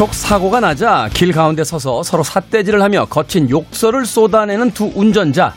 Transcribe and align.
접촉 0.00 0.14
사고가 0.14 0.60
나자 0.60 1.10
길 1.12 1.30
가운데 1.30 1.62
서서 1.62 2.02
서로 2.02 2.22
삿대질을 2.22 2.80
하며 2.80 3.04
거친 3.04 3.50
욕설을 3.50 4.06
쏟아내는 4.06 4.70
두 4.70 4.90
운전자. 4.94 5.52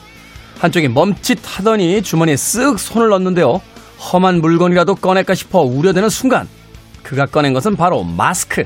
한쪽이 0.59 0.89
멈칫하더니 0.89 2.01
주머니에 2.01 2.35
쓱 2.35 2.77
손을 2.77 3.07
넣는데요. 3.07 3.61
험한 3.99 4.41
물건이라도 4.41 4.95
꺼낼까 4.95 5.33
싶어 5.33 5.61
우려되는 5.61 6.09
순간 6.09 6.49
그가 7.03 7.25
꺼낸 7.25 7.53
것은 7.53 7.77
바로 7.77 8.03
마스크. 8.03 8.65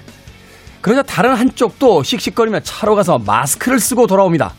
그러자 0.81 1.03
다른 1.03 1.35
한쪽도 1.35 2.01
씩씩거리며 2.01 2.61
차로 2.61 2.95
가서 2.95 3.19
마스크를 3.19 3.79
쓰고 3.79 4.07
돌아옵니다. 4.07 4.55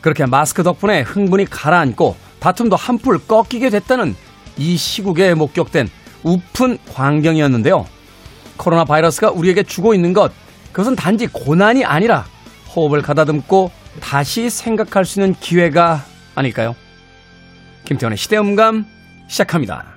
그렇게 0.00 0.24
마스크 0.24 0.62
덕분에 0.62 1.02
흥분이 1.02 1.50
가라앉고 1.50 2.16
다툼도 2.40 2.76
한풀 2.76 3.18
꺾이게 3.26 3.68
됐다는 3.68 4.16
이 4.56 4.78
시국에 4.78 5.34
목격된 5.34 5.90
웃픈 6.22 6.78
광경이었는데요. 6.94 7.84
코로나 8.56 8.86
바이러스가 8.86 9.32
우리에게 9.32 9.62
주고 9.62 9.92
있는 9.92 10.14
것, 10.14 10.32
그것은 10.76 10.94
단지 10.94 11.26
고난이 11.26 11.86
아니라 11.86 12.26
호흡을 12.74 13.00
가다듬고 13.00 13.70
다시 14.02 14.50
생각할 14.50 15.06
수 15.06 15.18
있는 15.18 15.32
기회가 15.40 16.04
아닐까요? 16.34 16.76
김태원의 17.86 18.18
시대음감 18.18 18.84
시작합니다. 19.26 19.96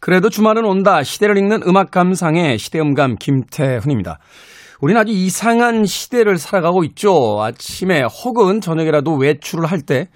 그래도 0.00 0.30
주말은 0.30 0.64
온다. 0.64 1.04
시대를 1.04 1.38
읽는 1.38 1.62
음악 1.64 1.92
감상의 1.92 2.58
시대음감 2.58 3.18
김태훈입니다. 3.20 4.18
우리는 4.80 5.00
아주 5.00 5.12
이상한 5.12 5.84
시대를 5.84 6.38
살아가고 6.38 6.84
있죠. 6.84 7.40
아침에 7.42 8.02
혹은 8.02 8.60
저녁이라도 8.60 9.14
외출을 9.14 9.66
할 9.66 9.80
때 9.86 10.08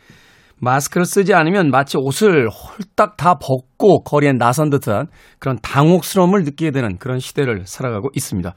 마스크를 0.60 1.06
쓰지 1.06 1.32
않으면 1.32 1.70
마치 1.70 1.96
옷을 1.96 2.48
홀딱 2.48 3.16
다 3.16 3.38
벗고 3.38 4.02
거리에 4.02 4.32
나선 4.32 4.68
듯한 4.68 5.06
그런 5.38 5.58
당혹스러움을 5.62 6.42
느끼게 6.42 6.70
되는 6.70 6.98
그런 6.98 7.18
시대를 7.18 7.62
살아가고 7.66 8.10
있습니다. 8.14 8.54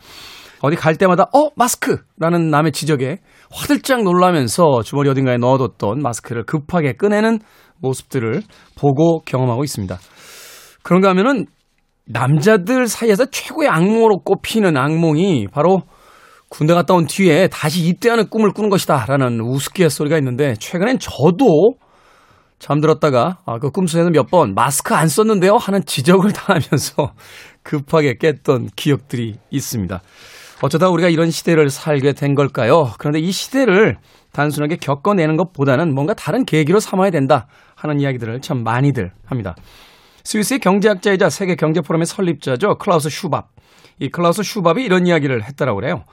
어디 0.62 0.76
갈 0.76 0.96
때마다 0.96 1.24
어 1.34 1.50
마스크 1.56 1.98
라는 2.18 2.50
남의 2.50 2.72
지적에 2.72 3.20
화들짝 3.52 4.04
놀라면서 4.04 4.82
주머니 4.84 5.10
어딘가에 5.10 5.38
넣어뒀던 5.38 6.02
마스크를 6.02 6.44
급하게 6.44 6.94
꺼내는 6.94 7.40
모습들을 7.80 8.42
보고 8.78 9.20
경험하고 9.22 9.64
있습니다. 9.64 9.98
그런가 10.84 11.10
하면은 11.10 11.46
남자들 12.06 12.88
사이에서 12.88 13.26
최고의 13.26 13.70
악몽으로 13.70 14.20
꼽히는 14.20 14.76
악몽이 14.76 15.48
바로 15.52 15.84
군대 16.54 16.76
갔다 16.76 16.94
온 16.94 17.08
뒤에 17.08 17.48
다시 17.48 17.84
입대하는 17.84 18.30
꿈을 18.30 18.52
꾸는 18.52 18.70
것이다. 18.70 19.06
라는 19.08 19.42
우스갯소리가 19.42 20.20
있는데, 20.20 20.54
최근엔 20.60 21.00
저도 21.00 21.78
잠들었다가, 22.60 23.40
아, 23.48 23.58
그 23.58 23.72
꿈속에서 23.72 24.12
몇번 24.12 24.54
마스크 24.54 24.94
안 24.94 25.08
썼는데요? 25.08 25.56
하는 25.56 25.84
지적을 25.84 26.30
당하면서 26.32 27.14
급하게 27.64 28.18
깼던 28.20 28.70
기억들이 28.76 29.34
있습니다. 29.50 30.00
어쩌다 30.62 30.90
우리가 30.90 31.10
이런 31.10 31.32
시대를 31.32 31.72
살게 31.72 32.14
된 32.14 32.36
걸까요? 32.36 32.92
그런데 33.00 33.18
이 33.18 33.32
시대를 33.32 33.98
단순하게 34.32 34.76
겪어내는 34.76 35.38
것보다는 35.38 35.96
뭔가 35.96 36.14
다른 36.14 36.46
계기로 36.46 36.80
삼아야 36.80 37.10
된다 37.10 37.48
하는 37.76 38.00
이야기들을 38.00 38.42
참 38.42 38.64
많이들 38.64 39.12
합니다. 39.26 39.56
스위스의 40.24 40.60
경제학자이자 40.60 41.32
세계 41.32 41.56
경제 41.56 41.82
포럼의 41.82 42.06
설립자죠. 42.06 42.76
클라우스 42.76 43.10
슈밥. 43.10 43.48
이 44.00 44.10
클라우스 44.10 44.44
슈밥이 44.44 44.84
이런 44.84 45.08
이야기를 45.08 45.44
했다라고 45.44 45.80
그래요. 45.80 46.04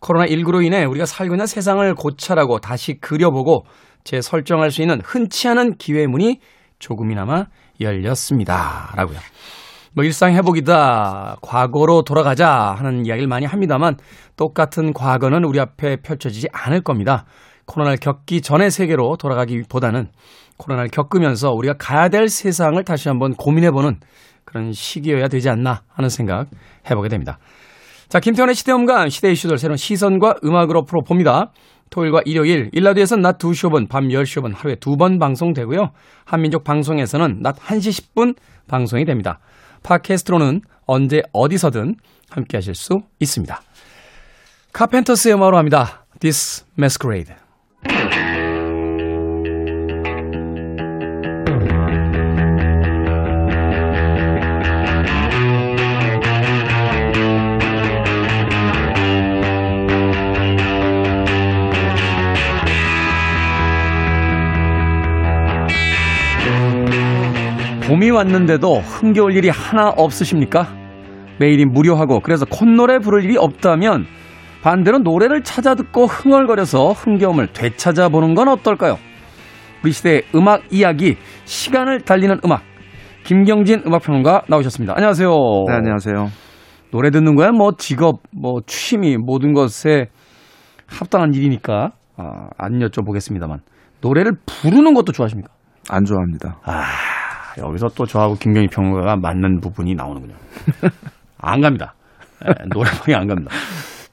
코로나19로 0.00 0.64
인해 0.64 0.84
우리가 0.84 1.06
살고 1.06 1.34
있는 1.34 1.46
세상을 1.46 1.94
고찰하고 1.94 2.58
다시 2.58 2.98
그려보고 3.00 3.64
재설정할 4.04 4.70
수 4.70 4.82
있는 4.82 5.00
흔치 5.04 5.48
않은 5.48 5.76
기회 5.76 6.06
문이 6.06 6.40
조금이나마 6.78 7.46
열렸습니다. 7.80 8.92
라고요. 8.96 9.18
뭐 9.92 10.04
일상 10.04 10.34
회복이다, 10.34 11.38
과거로 11.42 12.02
돌아가자 12.02 12.48
하는 12.78 13.04
이야기를 13.04 13.28
많이 13.28 13.44
합니다만 13.44 13.96
똑같은 14.36 14.92
과거는 14.92 15.44
우리 15.44 15.58
앞에 15.58 15.96
펼쳐지지 15.96 16.48
않을 16.52 16.82
겁니다. 16.82 17.24
코로나를 17.66 17.98
겪기 17.98 18.40
전의 18.40 18.70
세계로 18.70 19.16
돌아가기보다는 19.16 20.10
코로나를 20.56 20.90
겪으면서 20.90 21.50
우리가 21.52 21.74
가야 21.78 22.08
될 22.08 22.28
세상을 22.28 22.82
다시 22.84 23.08
한번 23.08 23.34
고민해보는 23.34 24.00
그런 24.44 24.72
시기여야 24.72 25.28
되지 25.28 25.48
않나 25.48 25.82
하는 25.88 26.08
생각 26.08 26.46
해보게 26.88 27.08
됩니다. 27.08 27.38
자, 28.10 28.18
김태원의 28.18 28.56
시대음감, 28.56 29.08
시대 29.08 29.30
이슈들 29.30 29.56
새로운 29.56 29.76
시선과 29.76 30.40
음악으로 30.44 30.82
풀어봅니다. 30.82 31.52
토요일과 31.90 32.22
일요일, 32.24 32.68
일라디오에서는 32.72 33.22
낮 33.22 33.38
2시 33.38 33.70
5분, 33.70 33.88
밤 33.88 34.08
10시 34.08 34.42
5분 34.42 34.52
하루에 34.56 34.74
두 34.74 34.96
번 34.96 35.20
방송되고요. 35.20 35.92
한민족 36.24 36.64
방송에서는 36.64 37.38
낮 37.40 37.54
1시 37.54 38.12
10분 38.12 38.34
방송이 38.66 39.04
됩니다. 39.04 39.38
팟캐스트로는 39.84 40.60
언제 40.86 41.22
어디서든 41.32 41.94
함께 42.30 42.56
하실 42.56 42.74
수 42.74 43.00
있습니다. 43.20 43.60
카펜터스의 44.72 45.34
음악으로 45.36 45.56
합니다. 45.56 46.04
This 46.18 46.64
Masquerade. 46.76 47.34
왔는데도 68.20 68.80
흥겨울 68.80 69.34
일이 69.34 69.48
하나 69.48 69.88
없으십니까? 69.88 70.68
매일이 71.38 71.64
무료하고 71.64 72.20
그래서 72.20 72.44
콧노래 72.44 72.98
부를 72.98 73.24
일이 73.24 73.38
없다면 73.38 74.04
반대로 74.62 74.98
노래를 74.98 75.42
찾아 75.42 75.74
듣고 75.74 76.04
흥얼거려서 76.04 76.92
흥겨움을 76.92 77.54
되찾아보는 77.54 78.34
건 78.34 78.48
어떨까요? 78.48 78.98
우리 79.82 79.92
시대의 79.92 80.24
음악 80.34 80.64
이야기, 80.70 81.16
시간을 81.46 82.02
달리는 82.02 82.38
음악. 82.44 82.60
김경진 83.24 83.84
음악평론가 83.86 84.42
나오셨습니다. 84.48 84.92
안녕하세요. 84.96 85.30
네, 85.68 85.74
안녕하세요. 85.74 86.28
노래 86.90 87.10
듣는 87.10 87.36
거야 87.36 87.52
뭐 87.52 87.72
직업, 87.78 88.20
뭐 88.36 88.60
취미, 88.66 89.16
모든 89.16 89.54
것에 89.54 90.08
합당한 90.86 91.32
일이니까 91.32 91.92
아, 92.18 92.48
안 92.58 92.80
여쭤보겠습니다만 92.80 93.60
노래를 94.02 94.32
부르는 94.44 94.92
것도 94.92 95.12
좋아하십니까? 95.12 95.50
안 95.88 96.04
좋아합니다. 96.04 96.58
아, 96.64 96.82
여기서 97.58 97.88
또 97.96 98.06
저하고 98.06 98.34
김경희 98.34 98.68
평론가가 98.68 99.16
맞는 99.16 99.60
부분이 99.60 99.94
나오는군요. 99.94 100.34
안 101.38 101.60
갑니다. 101.60 101.94
네, 102.44 102.52
노래방에 102.74 103.14
안 103.14 103.26
갑니다. 103.26 103.50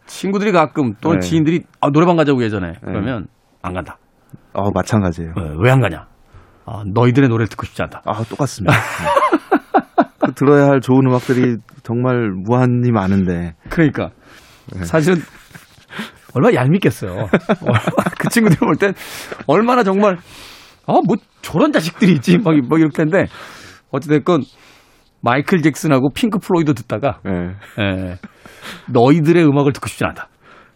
친구들이 0.05 0.51
가끔 0.51 0.93
또 1.01 1.13
네. 1.13 1.19
지인들이 1.19 1.63
아, 1.81 1.89
노래방 1.89 2.15
가자고 2.15 2.43
예전에 2.43 2.73
그러면 2.81 3.23
네. 3.23 3.27
안 3.61 3.73
간다. 3.73 3.97
어, 4.53 4.71
마찬가지예요. 4.71 5.33
네, 5.35 5.43
왜안 5.59 5.79
가냐? 5.81 6.07
아, 6.65 6.83
너희들의 6.93 7.29
노래를 7.29 7.47
듣고 7.47 7.65
싶지 7.65 7.81
않다. 7.83 8.01
아, 8.05 8.23
똑같습니다. 8.23 8.73
그 10.19 10.33
들어야 10.33 10.67
할 10.67 10.81
좋은 10.81 11.05
음악들이 11.07 11.57
정말 11.83 12.31
무한히 12.31 12.91
많은데. 12.91 13.55
그러니까 13.69 14.09
네. 14.73 14.83
사실은 14.83 15.21
얼마나 16.33 16.56
얄밉겠어요. 16.56 17.27
그 18.19 18.29
친구들 18.29 18.57
볼 18.59 18.75
땐 18.75 18.94
얼마나 19.47 19.83
정말 19.83 20.17
아, 20.88 20.94
뭐 21.06 21.16
저런 21.42 21.72
자식들이 21.72 22.13
있지. 22.13 22.38
막, 22.38 22.56
막 22.68 22.80
이럴 22.80 22.89
텐데 22.92 23.25
어찌됐건 23.92 24.42
마이클 25.22 25.62
잭슨하고 25.62 26.10
핑크 26.13 26.39
플로이드 26.39 26.74
듣다가 26.74 27.19
네. 27.25 27.31
예, 27.80 28.16
너희들의 28.92 29.45
음악을 29.45 29.74
듣고 29.74 29.88
싶지 29.88 30.06
않다. 30.06 30.30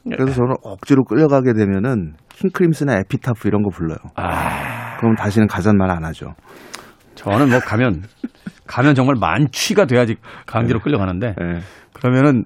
그래서 0.03 0.33
저는 0.33 0.55
억지로 0.63 1.03
끌려가게 1.03 1.53
되면은 1.53 2.15
킹 2.29 2.46
크림슨의 2.46 2.95
Epitaph 2.99 3.47
이런 3.47 3.61
거 3.61 3.69
불러요. 3.69 3.97
아... 4.15 4.97
그럼 4.97 5.15
다시는 5.15 5.47
가잔 5.47 5.77
말 5.77 5.93
안 5.93 6.03
하죠. 6.05 6.33
저는 7.15 7.49
뭐 7.49 7.59
가면 7.59 8.03
가면 8.65 8.95
정말 8.95 9.15
만취가 9.19 9.85
돼야지 9.85 10.15
강제로 10.45 10.79
네. 10.79 10.83
끌려가는데 10.83 11.35
네. 11.37 11.59
그러면은 11.93 12.45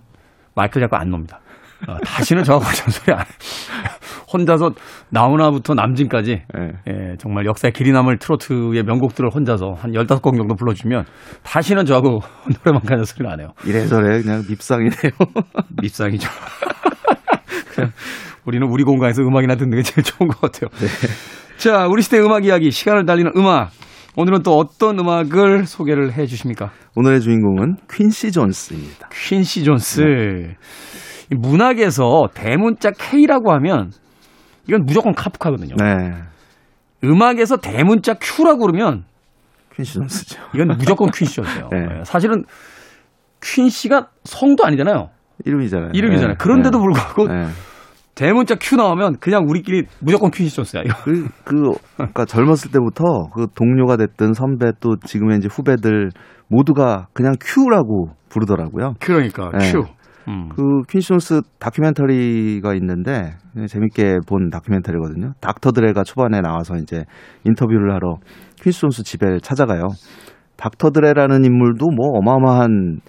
마이클 0.54 0.82
잡고 0.82 0.98
안 0.98 1.10
놉니다. 1.10 1.40
어, 1.88 1.98
다시는 2.00 2.44
저하고 2.44 2.66
전소리 2.74 3.14
안 3.14 3.20
해. 3.20 3.26
혼자서 4.32 4.72
나훈아부터 5.10 5.74
남진까지 5.74 6.42
네. 6.54 6.72
예, 6.88 7.16
정말 7.18 7.46
역사의 7.46 7.74
길이 7.74 7.92
남을 7.92 8.18
트로트의 8.18 8.84
명곡들을 8.84 9.30
혼자서 9.34 9.74
한 9.78 9.92
15곡 9.92 10.38
정도 10.38 10.56
불러주면 10.56 11.06
다시는 11.44 11.86
저하고 11.86 12.20
노래방 12.64 12.82
가는 12.82 13.04
소리를 13.04 13.32
안 13.32 13.40
해요. 13.40 13.50
이래저래 13.66 14.22
그냥 14.22 14.44
밉상이네요. 14.48 15.12
밉상이죠. 15.82 16.30
그냥 17.74 17.92
우리는 18.46 18.68
우리 18.70 18.84
공간에서 18.84 19.22
음악이나 19.22 19.56
듣는 19.56 19.78
게 19.78 19.84
제일 19.84 20.04
좋은 20.04 20.28
것 20.28 20.42
같아요. 20.42 20.70
네. 20.80 20.88
자, 21.58 21.88
우리 21.88 22.02
시대 22.02 22.20
음악 22.20 22.46
이야기, 22.46 22.70
시간을 22.72 23.06
달리는 23.06 23.32
음악. 23.36 23.72
오늘은 24.18 24.44
또 24.44 24.58
어떤 24.58 25.00
음악을 25.00 25.66
소개를 25.66 26.14
해 26.14 26.26
주십니까? 26.26 26.72
오늘의 26.96 27.22
주인공은 27.22 27.78
퀸시 27.92 28.32
존스입니다. 28.32 29.10
퀸시 29.12 29.64
존스. 29.64 30.02
네. 30.02 30.56
문학에서 31.32 32.30
대문자 32.34 32.92
K라고 32.92 33.52
하면 33.54 33.92
이건 34.68 34.86
무조건 34.86 35.14
카프카거든요. 35.14 35.76
네. 35.76 36.14
음악에서 37.04 37.58
대문자 37.58 38.16
Q라고 38.16 38.60
그러면 38.66 39.04
퀸시 39.76 39.96
존스죠. 39.96 40.42
이건 40.54 40.70
무조건 40.78 41.12
퀸시 41.12 41.36
존스예요. 41.36 41.70
네. 41.72 41.80
네. 41.80 42.04
사실은 42.04 42.44
퀸시가 43.44 44.08
성도 44.24 44.66
아니잖아요. 44.66 45.10
이름이잖아요. 45.46 45.92
이름이잖아요. 45.94 46.34
네. 46.34 46.38
그런데도 46.38 46.78
네. 46.78 46.84
불구하고 46.84 47.28
네. 47.28 47.48
대문자 48.16 48.56
Q 48.56 48.78
나오면 48.78 49.18
그냥 49.20 49.44
우리끼리 49.46 49.84
무조건 50.00 50.32
퀸시 50.32 50.56
존스야. 50.56 50.84
이거. 50.84 50.96
그, 51.04 51.28
그, 51.44 51.72
그러니까 51.96 52.24
젊었을 52.24 52.72
때부터 52.72 53.04
그 53.34 53.48
동료가 53.54 53.98
됐든 53.98 54.34
선배 54.34 54.72
또 54.80 54.96
지금의 55.06 55.40
이제 55.40 55.50
후배들 55.52 56.12
모두가 56.48 57.08
그냥 57.14 57.34
Q라고 57.42 58.12
부르더라고요. 58.30 58.94
그러니까 59.02 59.52
네. 59.58 59.70
Q. 59.70 59.84
음. 60.28 60.50
그 60.50 60.84
퀸시 60.90 61.10
존스 61.10 61.42
다큐멘터리가 61.60 62.74
있는데 62.76 63.36
재밌게 63.68 64.20
본 64.28 64.50
다큐멘터리거든요. 64.50 65.34
닥터 65.40 65.72
드레가 65.72 66.04
초반에 66.04 66.42
나와서 66.42 66.76
이제 66.78 67.06
인터뷰를 67.46 67.94
하러 67.94 68.18
퀸시 68.62 68.82
존스 68.82 69.04
집에 69.04 69.40
찾아가요. 69.42 69.84
닥터 70.58 70.92
드레라는 70.92 71.44
인물도 71.46 71.88
뭐 71.88 72.10
어마어마한 72.20 73.02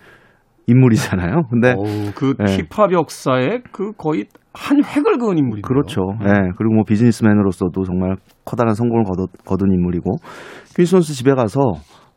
인물이잖아요. 0.67 1.43
근데 1.51 1.75
어우, 1.77 2.13
그 2.15 2.35
네. 2.39 2.59
힙합 2.59 2.93
역사에 2.93 3.61
그 3.73 3.93
거의 3.93 4.27
한 4.53 4.83
획을 4.83 5.19
그은 5.19 5.39
인물이네요. 5.39 5.63
그렇죠. 5.63 6.03
예. 6.23 6.33
그리고 6.57 6.75
뭐 6.75 6.85
비즈니스맨으로서도 6.85 7.85
정말 7.85 8.17
커다란 8.45 8.75
성공을 8.75 9.05
거둬, 9.05 9.27
거둔 9.45 9.73
인물이고 9.73 10.17
퀸시 10.75 10.91
존스 10.93 11.13
집에 11.13 11.35
가서 11.35 11.61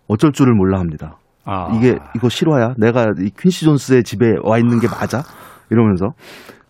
어쩔 0.08 0.32
줄을 0.32 0.54
몰라 0.56 0.80
합니다. 0.80 1.19
아. 1.46 1.70
이게 1.76 1.98
이거 2.16 2.30
실화야? 2.30 2.74
내가 2.78 3.08
이 3.20 3.30
퀸시 3.38 3.66
존스의 3.66 4.04
집에 4.04 4.36
와 4.44 4.58
있는 4.58 4.80
게 4.80 4.88
맞아? 4.88 5.24
이러면서 5.70 6.10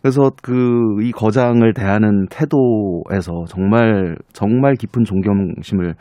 그래서 0.02 0.32
그 0.42 0.80
이 1.02 1.12
거장을 1.12 1.74
대하는 1.74 2.26
태도에서 2.30 3.46
정말 3.48 4.18
정말 4.34 4.76
깊은 4.76 5.04
존경심을 5.06 5.96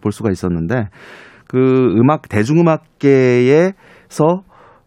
볼 0.00 0.12
수가 0.12 0.30
있었는데 0.30 0.88
그 1.48 1.58
음악 1.98 2.28
대중음악계에서 2.28 3.72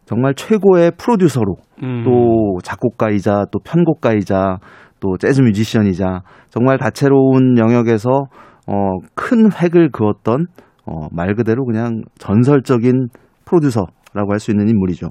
정말 0.06 0.34
최고의 0.34 0.92
프로듀서로 0.96 1.56
음. 1.82 2.02
또 2.04 2.58
작곡가이자 2.62 3.46
또 3.52 3.58
편곡가이자 3.60 4.58
또 5.00 5.16
재즈 5.18 5.42
뮤지션이자 5.42 6.22
정말 6.48 6.78
다채로운 6.78 7.58
영역에서 7.58 8.24
어, 8.66 8.98
큰 9.14 9.50
획을 9.52 9.90
그었던 9.90 10.46
어, 10.86 11.08
말 11.12 11.34
그대로 11.34 11.64
그냥 11.66 12.02
전설적인 12.18 13.08
프로듀서라고 13.48 14.32
할 14.32 14.38
수 14.40 14.50
있는 14.50 14.68
인물이죠. 14.68 15.08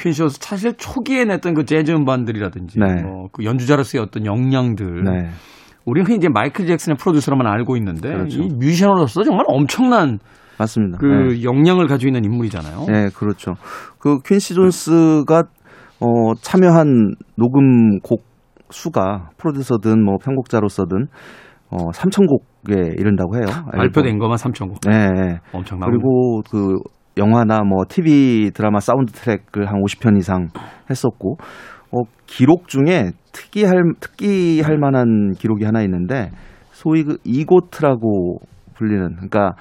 퀸시오스 0.00 0.38
사실 0.40 0.74
초기에 0.76 1.24
냈던 1.24 1.54
그 1.54 1.64
재즈 1.64 1.92
음반들이라든지 1.92 2.78
네. 2.78 3.02
뭐 3.02 3.28
그 3.32 3.44
연주자로서의 3.44 4.02
어떤 4.02 4.26
역량들 4.26 5.04
네. 5.04 5.28
우리는 5.86 6.06
흔히 6.06 6.16
이제 6.18 6.28
마이클 6.28 6.66
잭슨의 6.66 6.96
프로듀서로만 6.98 7.46
알고 7.46 7.76
있는데 7.78 8.08
그렇죠. 8.08 8.42
이 8.42 8.48
뮤지션으로서 8.48 9.22
정말 9.24 9.44
엄청난 9.48 10.18
맞습니다. 10.58 10.98
그 10.98 11.06
네. 11.06 11.42
역량을 11.42 11.86
가지고 11.88 12.08
있는 12.08 12.24
인물이잖아요. 12.24 12.86
네, 12.86 13.08
그렇죠. 13.14 13.54
그 13.98 14.18
퀸시 14.24 14.54
존스가 14.54 15.44
어, 16.00 16.34
참여한 16.40 17.14
녹음곡 17.36 18.24
수가 18.70 19.30
프로듀서든 19.36 20.02
뭐 20.04 20.16
편곡자로서든 20.22 21.06
어, 21.70 21.76
3천 21.90 22.26
곡에 22.28 22.94
이른다고 22.98 23.36
해요. 23.36 23.44
발표된 23.72 24.18
것만 24.18 24.36
3천 24.36 24.68
곡. 24.68 24.80
네, 24.88 25.08
네. 25.10 25.38
엄청나고. 25.52 25.90
그리고 25.90 26.42
그 26.50 26.78
영화나 27.16 27.62
뭐 27.62 27.84
TV 27.88 28.50
드라마 28.52 28.80
사운드 28.80 29.12
트랙을 29.12 29.66
한 29.66 29.80
50편 29.82 30.18
이상 30.18 30.48
했었고 30.90 31.36
어, 31.92 32.02
기록 32.26 32.68
중에 32.68 33.12
특이할 33.32 33.82
특기할 34.00 34.78
만한 34.78 35.32
기록이 35.32 35.64
하나 35.64 35.82
있는데 35.82 36.30
소위 36.72 37.04
그 37.04 37.18
이고트라고 37.24 38.40
불리는 38.74 39.14
그러니까 39.14 39.52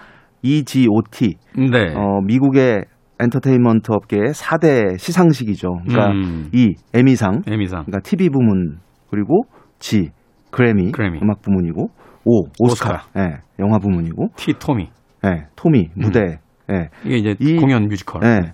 EGOT 0.42 1.36
네. 1.72 1.94
어, 1.96 2.22
미국의 2.26 2.86
엔터테인먼트 3.20 3.92
업계의 3.92 4.32
4대 4.34 4.98
시상식이죠. 4.98 5.70
그러니까 5.88 6.12
음. 6.12 6.50
이 6.54 6.74
에미상, 6.94 7.44
에미상. 7.48 7.86
그러니까 7.86 8.00
TV 8.00 8.30
부문 8.30 8.80
그리고 9.10 9.44
G 9.80 10.10
그래미, 10.52 10.92
그래미. 10.92 11.20
음악 11.22 11.42
부문이고 11.42 11.88
O 12.26 12.44
오스카, 12.60 12.90
오스카. 12.90 13.20
예, 13.20 13.38
영화 13.60 13.78
부문이고 13.78 14.30
T 14.36 14.54
토미. 14.54 14.90
예, 15.26 15.46
토미 15.56 15.90
무대 15.96 16.40
예, 16.72 16.90
이게 17.04 17.18
이제 17.18 17.36
이- 17.40 17.58
공연 17.58 17.88
뮤지컬. 17.88 18.24
예. 18.24 18.54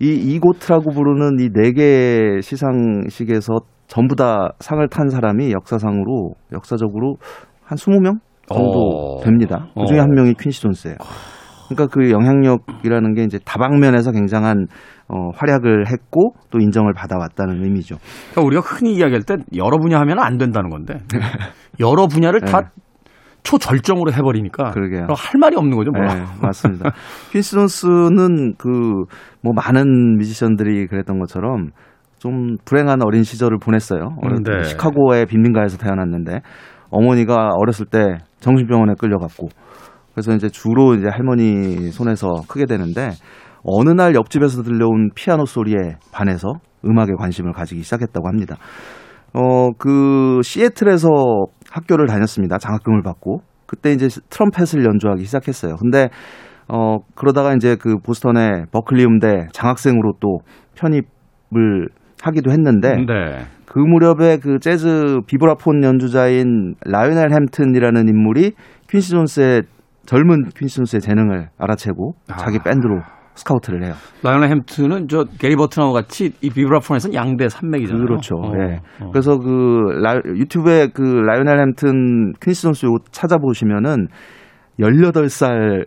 이 0.00 0.08
EGOT라고 0.34 0.90
부르는 0.90 1.38
이 1.40 1.48
네 1.52 1.72
개 1.72 2.40
시상식에서 2.40 3.60
전부 3.86 4.16
다 4.16 4.50
상을 4.58 4.86
탄 4.88 5.08
사람이 5.10 5.52
역사상으로 5.52 6.32
역사적으로 6.52 7.16
한 7.64 7.76
20명 7.76 8.18
정도 8.48 9.18
어. 9.18 9.20
됩니다. 9.22 9.68
그 9.78 9.86
중에 9.86 9.98
어. 9.98 10.02
한 10.02 10.10
명이 10.10 10.34
퀸시 10.40 10.62
존스예요. 10.62 10.96
그러니까 11.68 11.86
그 11.94 12.10
영향력이라는 12.10 13.14
게 13.14 13.22
이제 13.24 13.38
다방면에서 13.44 14.12
굉장한 14.12 14.66
어, 15.08 15.28
활약을 15.34 15.88
했고 15.90 16.34
또 16.50 16.58
인정을 16.58 16.92
받아왔다는 16.94 17.62
의미죠. 17.62 17.96
그러니까 18.32 18.42
우리가 18.46 18.62
흔히 18.62 18.94
이야기할 18.94 19.22
때 19.22 19.36
여러 19.56 19.78
분야 19.78 20.00
하면 20.00 20.18
안 20.20 20.36
된다는 20.38 20.70
건데 20.70 20.94
여러 21.80 22.06
분야를 22.08 22.40
네. 22.40 22.50
다 22.50 22.72
초절정으로 23.42 24.12
해버리니까 24.12 24.70
그러게요. 24.70 25.06
할 25.08 25.38
말이 25.40 25.56
없는 25.56 25.76
거죠. 25.76 25.90
뭐. 25.90 26.02
네, 26.02 26.24
맞습니다. 26.40 26.92
퀸시 27.32 27.52
존스는 27.52 28.54
그 28.56 29.04
뭐 29.42 29.52
많은 29.52 30.16
뮤지션들이 30.16 30.86
그랬던 30.86 31.18
것처럼 31.18 31.70
좀 32.18 32.56
불행한 32.64 33.02
어린 33.02 33.24
시절을 33.24 33.58
보냈어요. 33.58 34.16
때 34.44 34.52
네. 34.58 34.62
시카고의 34.62 35.26
빈민가에서 35.26 35.76
태어났는데 35.76 36.40
어머니가 36.90 37.50
어렸을 37.56 37.86
때 37.86 38.18
정신병원에 38.38 38.94
끌려갔고 38.98 39.48
그래서 40.12 40.32
이제 40.32 40.48
주로 40.48 40.94
이제 40.94 41.08
할머니 41.08 41.90
손에서 41.90 42.42
크게 42.46 42.66
되는데 42.66 43.10
어느 43.64 43.90
날 43.90 44.14
옆집에서 44.14 44.62
들려온 44.62 45.10
피아노 45.14 45.44
소리에 45.46 45.96
반해서 46.12 46.54
음악에 46.84 47.12
관심을 47.18 47.52
가지기 47.52 47.82
시작했다고 47.82 48.28
합니다. 48.28 48.56
어, 49.34 49.70
그 49.78 50.40
시애틀에서 50.44 51.08
학교를 51.72 52.06
다녔습니다. 52.06 52.58
장학금을 52.58 53.02
받고. 53.02 53.40
그때 53.66 53.92
이제 53.92 54.08
트럼펫을 54.28 54.84
연주하기 54.84 55.24
시작했어요. 55.24 55.76
근데 55.76 56.10
어, 56.68 56.98
그러다가 57.14 57.54
이제 57.54 57.76
그 57.76 57.98
보스턴의 57.98 58.66
버클리 58.70 59.04
음대 59.04 59.46
장학생으로 59.52 60.14
또 60.20 60.40
편입을 60.76 61.88
하기도 62.22 62.50
했는데 62.50 62.96
네. 62.96 63.44
그 63.66 63.78
무렵에 63.78 64.36
그 64.36 64.58
재즈 64.58 65.20
비브라폰 65.26 65.82
연주자인 65.82 66.74
라이오넬 66.84 67.32
햄튼이라는 67.32 68.08
인물이 68.08 68.52
퀸시 68.88 69.10
존스의 69.10 69.62
젊은 70.04 70.50
퀸시 70.54 70.76
존스의 70.76 71.00
재능을 71.00 71.48
알아채고 71.58 72.12
아. 72.28 72.36
자기 72.36 72.58
밴드로 72.58 73.00
스카우트를 73.34 73.84
해요. 73.84 73.94
라이오넬 74.22 74.44
햄튼은 74.44 75.08
저 75.08 75.24
게리 75.38 75.56
버튼하고 75.56 75.92
같이 75.92 76.32
이 76.42 76.50
비브라폰에서는 76.50 77.14
양대 77.14 77.48
산맥이잖아요. 77.48 78.04
그렇죠. 78.04 78.34
어, 78.36 78.52
예. 78.58 78.80
어. 79.00 79.10
그래서 79.10 79.38
그 79.38 79.48
라, 80.02 80.14
유튜브에 80.24 80.88
그 80.92 81.02
라이오넬 81.02 81.58
햄튼 81.60 82.32
퀸시 82.40 82.62
존스 82.62 82.86
요거 82.86 83.04
찾아보시면은 83.10 84.08
18살 84.80 85.86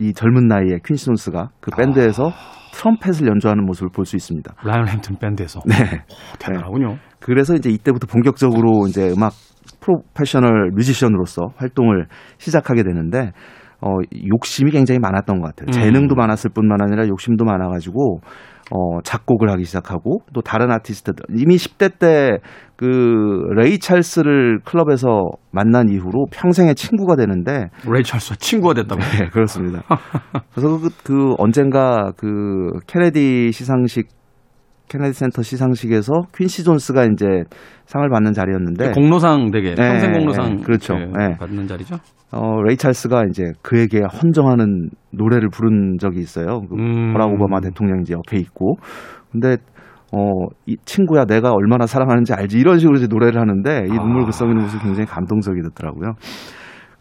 이 0.00 0.12
젊은 0.12 0.46
나이에 0.48 0.78
퀸시 0.84 1.06
존스가 1.06 1.50
그 1.60 1.70
밴드에서 1.76 2.30
트럼펫을 2.74 3.26
연주하는 3.28 3.64
모습을 3.66 3.90
볼 3.94 4.04
수 4.06 4.16
있습니다. 4.16 4.54
라이오넬 4.64 4.88
햄튼 4.88 5.16
밴드에서 5.18 5.60
네. 5.66 5.74
오, 5.74 6.38
대단하군요. 6.38 6.96
그래서 7.20 7.54
이제 7.54 7.70
이때부터 7.70 8.06
본격적으로 8.06 8.86
이제 8.88 9.10
음악 9.10 9.32
프로페셔널 9.80 10.70
뮤지션으로서 10.74 11.48
활동을 11.56 12.06
시작하게 12.38 12.82
되는데 12.82 13.32
어 13.82 13.98
욕심이 14.32 14.70
굉장히 14.70 14.98
많았던 15.00 15.40
것 15.40 15.48
같아요. 15.48 15.66
음. 15.68 15.72
재능도 15.72 16.14
많았을 16.14 16.50
뿐만 16.54 16.80
아니라 16.82 17.06
욕심도 17.08 17.44
많아가지고 17.44 18.20
어 18.70 19.00
작곡을 19.02 19.50
하기 19.50 19.64
시작하고 19.64 20.20
또 20.32 20.40
다른 20.40 20.70
아티스트들 20.70 21.24
이미 21.36 21.56
10대 21.56 21.98
때 21.98 22.38
그 22.82 23.44
레이 23.54 23.78
찰스를 23.78 24.58
클럽에서 24.64 25.30
만난 25.52 25.88
이후로 25.88 26.26
평생의 26.32 26.74
친구가 26.74 27.14
되는데 27.14 27.68
레이 27.88 28.02
찰스와 28.02 28.34
친구가 28.40 28.74
됐다고. 28.74 29.00
네 29.00 29.28
그렇습니다. 29.28 29.82
그래서 30.52 30.80
그, 30.80 30.88
그 31.04 31.34
언젠가 31.38 32.10
그 32.16 32.72
케네디 32.88 33.52
시상식 33.52 34.08
케네디 34.88 35.12
센터 35.12 35.42
시상식에서 35.42 36.12
퀸시 36.34 36.64
존스가 36.64 37.04
이제 37.04 37.26
상을 37.86 38.08
받는 38.08 38.32
자리였는데 38.32 38.92
공로상 38.92 39.50
되게 39.50 39.74
네, 39.74 39.88
평생 39.88 40.12
공로상 40.12 40.56
네, 40.56 40.62
그렇죠. 40.62 40.94
예, 40.94 41.06
네. 41.06 41.36
받는 41.38 41.66
자리죠. 41.66 41.96
어, 42.32 42.62
레이 42.62 42.76
찰스가 42.76 43.24
이제 43.28 43.52
그에게 43.62 44.00
헌정하는 44.00 44.88
노래를 45.10 45.48
부른 45.50 45.98
적이 45.98 46.20
있어요. 46.20 46.62
그 46.68 46.74
음. 46.76 47.12
버락 47.12 47.30
오바마 47.32 47.60
대통령이 47.60 48.02
이제 48.02 48.14
옆에 48.14 48.38
있고. 48.38 48.76
근데 49.30 49.56
어, 50.12 50.46
이 50.66 50.76
친구야 50.84 51.24
내가 51.24 51.52
얼마나 51.52 51.86
사랑하는지 51.86 52.34
알지 52.34 52.58
이런 52.58 52.78
식으로 52.78 52.96
이제 52.98 53.06
노래를 53.08 53.40
하는데 53.40 53.86
이 53.86 53.92
눈물 53.92 54.22
아. 54.22 54.24
글썽이는 54.24 54.62
모습이 54.62 54.82
굉장히 54.82 55.06
감동적이더라고요. 55.06 56.14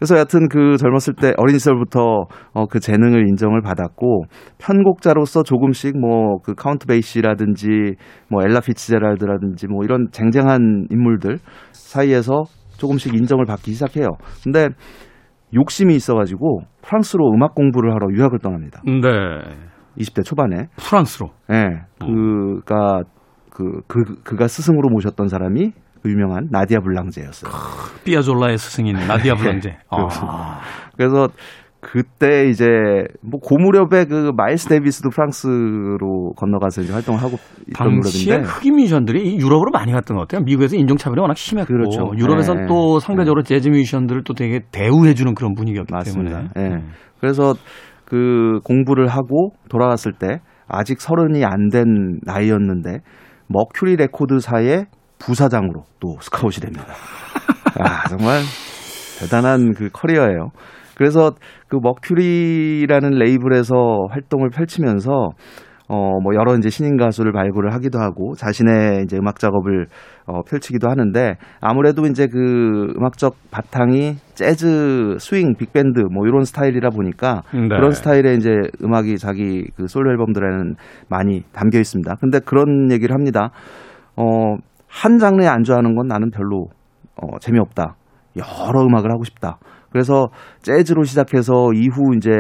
그래서 0.02 0.16
여하튼 0.16 0.50
그 0.50 0.78
젊었을 0.78 1.14
때 1.14 1.34
어린 1.38 1.60
시절부터 1.60 2.26
어, 2.54 2.66
그 2.66 2.80
재능을 2.80 3.30
인정을 3.30 3.62
받았고 3.62 4.24
편곡자로서 4.58 5.44
조금씩 5.44 6.00
뭐 6.00 6.32
그 6.44 6.54
카운트 6.56 6.86
베이시라든지 6.88 7.96
뭐 8.30 8.44
엘라 8.44 8.60
피츠제랄드라든지 8.62 9.68
뭐 9.68 9.84
이런 9.84 10.08
쟁쟁한 10.12 10.88
인물들 10.90 11.38
사이에서 11.72 12.44
조금씩 12.78 13.14
인정을 13.14 13.46
받기 13.46 13.72
시작해요. 13.72 14.10
근데 14.44 14.70
욕심이 15.54 15.96
있어가지고 15.96 16.62
프랑스로 16.82 17.30
음악 17.34 17.54
공부를 17.56 17.94
하러 17.94 18.08
유학을 18.12 18.40
떠납니다. 18.40 18.82
네. 18.86 18.92
20대 19.98 20.24
초반에. 20.24 20.68
프랑스로. 20.78 21.30
예. 21.52 21.54
네, 21.54 21.82
그가 22.00 23.04
그, 23.50 23.82
그 23.88 24.22
그가 24.24 24.48
스승으로 24.48 24.90
모셨던 24.90 25.28
사람이 25.28 25.72
그 25.72 25.91
유명한 26.10 26.48
나디아 26.52 26.80
블랑제였어요. 26.80 27.52
삐아졸라의 28.04 28.58
스승인 28.58 28.96
나디아 29.08 29.36
블랑제. 29.36 29.70
네, 29.70 29.78
아. 29.90 30.60
그래서 30.98 31.28
그때 31.80 32.48
이제 32.48 32.66
뭐 33.24 33.40
고무렵에 33.40 34.06
그 34.06 34.32
마일스 34.36 34.68
데이비스도 34.68 35.10
프랑스로 35.10 36.34
건너가서 36.38 36.82
이제 36.84 36.94
활동을 36.94 37.22
하고 37.22 37.38
있던 37.70 38.02
당시에 38.02 38.38
무렵인데 38.38 38.52
흑인 38.54 38.76
뮤지션들이 38.76 39.38
유럽으로 39.40 39.72
많이 39.72 39.92
갔던 39.92 40.16
것 40.16 40.28
같아요. 40.28 40.44
미국에서 40.46 40.76
인종차별이 40.76 41.20
워낙 41.22 41.36
심했고 41.38 41.74
그렇죠. 41.74 42.12
유럽에서는 42.18 42.62
네. 42.62 42.68
또 42.68 43.00
상대적으로 43.00 43.42
재즈 43.42 43.70
뮤지션들을 43.70 44.24
또 44.24 44.34
되게 44.36 44.62
대우해주는 44.72 45.34
그런 45.34 45.56
분위기였기 45.56 45.92
맞습니다. 45.92 46.50
때문에. 46.54 46.70
네. 46.70 46.76
음. 46.76 46.92
그래서 47.20 47.56
그 48.06 48.60
공부를 48.64 49.08
하고 49.08 49.54
돌아왔을 49.70 50.14
때 50.14 50.40
아직 50.68 51.02
서른이 51.02 51.44
안 51.46 51.70
된 51.72 52.20
나이였는데 52.24 53.00
머큐리 53.48 53.96
레코드사의 53.96 54.86
부사장으로 55.24 55.84
또 56.00 56.18
스카웃이 56.20 56.62
됩니다. 56.62 56.94
아, 57.80 58.08
정말 58.10 58.42
대단한 59.20 59.74
그 59.74 59.90
커리어예요. 59.92 60.50
그래서 60.96 61.32
그 61.68 61.78
머큐리라는 61.82 63.12
레이블에서 63.12 63.76
활동을 64.10 64.50
펼치면서 64.50 65.32
어, 65.94 66.22
뭐, 66.22 66.34
여러 66.36 66.56
이제 66.56 66.70
신인 66.70 66.96
가수를 66.96 67.34
발굴을 67.34 67.74
하기도 67.74 68.00
하고, 68.00 68.34
자신의 68.36 69.04
이제 69.04 69.18
음악 69.18 69.40
작업을 69.40 69.88
어, 70.26 70.42
펼치기도 70.44 70.90
하는데, 70.90 71.36
아무래도 71.60 72.06
이제 72.06 72.28
그 72.28 72.94
음악적 72.96 73.36
바탕이 73.52 74.16
재즈, 74.34 75.18
스윙, 75.20 75.56
빅밴드, 75.58 76.00
뭐, 76.10 76.26
이런 76.28 76.46
스타일이라 76.46 76.92
보니까, 76.92 77.42
네. 77.54 77.68
그런 77.68 77.92
스타일의 77.92 78.38
이제 78.38 78.52
음악이 78.82 79.18
자기 79.18 79.66
그 79.76 79.88
솔로 79.88 80.12
앨범들에는 80.12 80.76
많이 81.10 81.44
담겨 81.52 81.78
있습니다. 81.78 82.16
근데 82.22 82.40
그런 82.40 82.90
얘기를 82.90 83.14
합니다. 83.14 83.50
어, 84.16 84.56
한 84.92 85.18
장르에 85.18 85.48
안주하는 85.48 85.96
건 85.96 86.08
나는 86.08 86.30
별로 86.32 86.68
어, 87.16 87.40
재미없다. 87.40 87.96
여러 88.36 88.82
음악을 88.82 89.10
하고 89.10 89.24
싶다. 89.24 89.58
그래서 89.90 90.28
재즈로 90.62 91.04
시작해서 91.04 91.72
이후 91.74 92.16
이제 92.16 92.32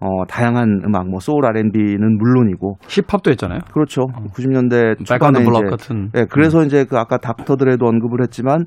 어, 0.00 0.26
다양한 0.28 0.82
음악, 0.86 1.08
뭐 1.08 1.18
소울 1.18 1.46
R&B는 1.46 2.18
물론이고 2.18 2.76
힙합도 2.88 3.30
했잖아요. 3.30 3.60
그렇죠. 3.72 4.02
어. 4.02 4.24
90년대 4.34 5.04
초반에 5.04 5.44
이제 5.44 5.70
같은. 5.70 6.10
네, 6.12 6.26
그래서 6.30 6.60
음. 6.60 6.66
이제 6.66 6.84
그 6.84 6.98
아까 6.98 7.16
닥터들에도 7.16 7.86
언급을 7.86 8.22
했지만 8.22 8.66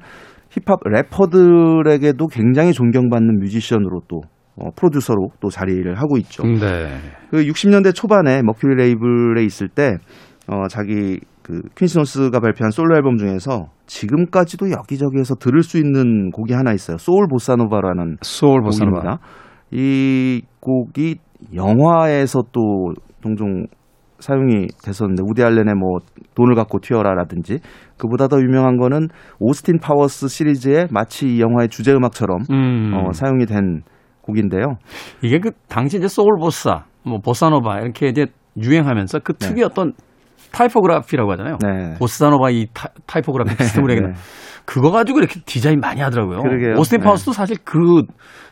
힙합 0.49 0.79
래퍼들에게도 0.85 2.27
굉장히 2.27 2.73
존경받는 2.73 3.39
뮤지션으로 3.39 4.01
또 4.07 4.21
어, 4.55 4.69
프로듀서로 4.75 5.29
또 5.39 5.49
자리를 5.49 5.93
하고 5.95 6.17
있죠. 6.17 6.43
네. 6.43 6.87
그 7.29 7.43
60년대 7.43 7.93
초반에 7.93 8.41
머큐리 8.41 8.75
레이블에 8.75 9.43
있을 9.43 9.67
때 9.67 9.97
어, 10.47 10.67
자기 10.67 11.19
그 11.47 11.61
퀸시 11.77 11.97
존스가 11.97 12.41
발표한 12.41 12.71
솔로 12.71 12.97
앨범 12.97 13.15
중에서 13.15 13.67
지금까지도 13.85 14.69
여기저기에서 14.69 15.35
들을 15.35 15.63
수 15.63 15.77
있는 15.77 16.29
곡이 16.31 16.53
하나 16.53 16.73
있어요. 16.73 16.97
Soul 16.97 17.27
Bossa 17.29 17.59
Nova라는 17.59 18.17
Soul 18.21 18.61
Bossa 18.63 18.91
Nova. 18.91 19.19
이 19.71 20.41
곡이 20.59 21.15
영화에서 21.55 22.43
또 22.51 22.93
종종 23.21 23.65
사용이 24.19 24.67
됐었는데 24.83 25.23
우디 25.25 25.41
알렌의 25.41 25.75
뭐 25.75 25.99
돈을 26.35 26.55
갖고 26.55 26.79
튀어라라든지 26.79 27.59
그보다 27.97 28.27
더 28.27 28.41
유명한 28.41 28.77
거는 28.77 29.07
오스틴 29.39 29.79
파워스 29.79 30.27
시리즈의 30.27 30.87
마치 30.91 31.35
이 31.35 31.39
영화의 31.39 31.69
주제 31.69 31.93
음악처럼 31.93 32.41
음. 32.51 32.91
어, 32.93 33.13
사용이 33.13 33.45
된 33.45 33.83
곡인데요. 34.21 34.79
이게 35.21 35.39
그 35.39 35.51
당시 35.69 35.97
이제 35.97 36.09
소울 36.09 36.39
보사, 36.41 36.83
뭐 37.05 37.19
보사노바 37.19 37.79
이렇게 37.79 38.07
이제 38.07 38.25
유행하면서 38.57 39.19
그 39.23 39.33
특유의 39.33 39.55
네. 39.55 39.63
어떤 39.63 39.93
타이포그라피라고 40.51 41.31
하잖아요. 41.33 41.57
네. 41.63 41.95
보사노바 41.99 42.49
이 42.49 42.67
타, 42.73 42.89
타이포그라피 43.05 43.55
시스템을 43.63 43.91
얘기는 43.91 44.11
네. 44.11 44.17
그거 44.65 44.91
가지고 44.91 45.19
이렇게 45.19 45.39
디자인 45.45 45.79
많이 45.79 46.01
하더라고요. 46.01 46.41
그러게요. 46.41 46.75
오스틴 46.77 46.99
네. 47.01 47.33
사실 47.33 47.57
그 47.63 48.03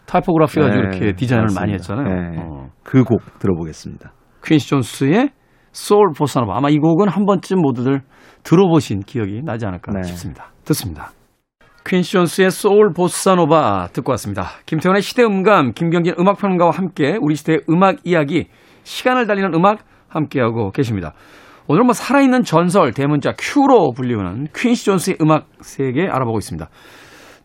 타이포그라피 0.05 0.59
가지고 0.59 0.75
네. 0.75 0.79
이렇게 0.81 1.13
디자인을 1.13 1.43
맞습니다. 1.43 1.61
많이 1.61 1.73
했잖아요. 1.73 2.31
네. 2.31 2.37
어. 2.39 2.69
그 2.83 3.11
곡 3.11 3.39
들어보겠습니다. 3.39 4.13
퀸시 4.43 4.69
존스의 4.69 5.31
Soul 5.71 6.13
Bossa 6.17 6.38
Nova 6.38 6.55
아마 6.55 6.69
이 6.69 6.77
곡은 6.77 7.09
한 7.09 7.25
번쯤 7.25 7.59
모두들 7.59 8.01
들어보신 8.43 9.01
기억이 9.01 9.41
나지 9.43 9.65
않을까 9.65 9.91
네. 9.91 10.03
싶습니다. 10.03 10.51
듣습니다. 10.63 11.11
퀸시 11.85 12.13
존스의 12.13 12.51
Soul 12.51 12.93
Bossa 12.93 13.46
Nova 13.46 13.89
듣고 13.93 14.11
왔습니다. 14.13 14.45
김태원의 14.65 15.01
시대음감 15.01 15.73
김경진 15.73 16.15
음악평론가와 16.17 16.71
함께 16.71 17.17
우리 17.19 17.35
시대의 17.35 17.61
음악 17.69 17.97
이야기 18.03 18.47
시간을 18.83 19.27
달리는 19.27 19.53
음악 19.53 19.79
함께하고 20.07 20.71
계십니다. 20.71 21.13
오늘은 21.67 21.87
뭐 21.87 21.93
살아있는 21.93 22.43
전설 22.43 22.91
대문자 22.91 23.33
Q로 23.37 23.93
불리우는 23.93 24.47
퀸시 24.55 24.85
존스의 24.85 25.17
음악 25.21 25.47
세계 25.61 26.07
알아보고 26.07 26.37
있습니다. 26.37 26.69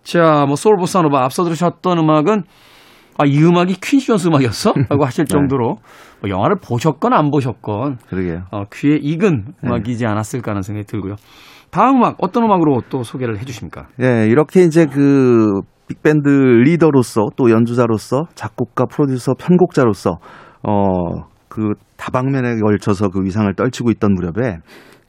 자, 0.02 0.44
뭐 0.46 0.56
Soul 0.56 0.76
Bossa 0.76 1.03
Nova 1.03 1.24
앞서 1.24 1.42
들으셨던 1.44 1.98
음악은 1.98 2.42
아, 3.18 3.24
이 3.26 3.42
음악이 3.42 3.80
퀸시 3.80 4.06
존스 4.06 4.28
음악이었어? 4.28 4.74
라고 4.88 5.04
하실 5.04 5.24
네. 5.24 5.32
정도로 5.32 5.76
뭐 6.20 6.30
영화를 6.30 6.56
보셨건 6.62 7.12
안 7.12 7.30
보셨건 7.30 7.98
그러게요. 8.08 8.44
어, 8.50 8.64
귀에 8.72 8.96
익은 9.00 9.44
네. 9.46 9.68
음악이지 9.68 10.06
않았을까 10.06 10.52
하는 10.52 10.62
생각이 10.62 10.86
들고요. 10.86 11.16
다음 11.70 11.96
음악 11.96 12.16
어떤 12.18 12.44
음악으로 12.44 12.82
또 12.88 13.02
소개를 13.02 13.38
해 13.38 13.44
주십니까? 13.44 13.88
네, 13.96 14.26
이렇게 14.26 14.64
이제 14.64 14.86
그 14.86 15.60
빅밴드 15.88 16.28
리더로서 16.28 17.28
또 17.36 17.50
연주자로서 17.50 18.24
작곡가, 18.34 18.86
프로듀서, 18.86 19.34
편곡자로서 19.34 20.18
어, 20.62 21.29
그 21.50 21.74
다방면에 21.98 22.58
걸쳐서 22.60 23.10
그 23.10 23.22
위상을 23.22 23.52
떨치고 23.54 23.90
있던 23.90 24.14
무렵에 24.14 24.58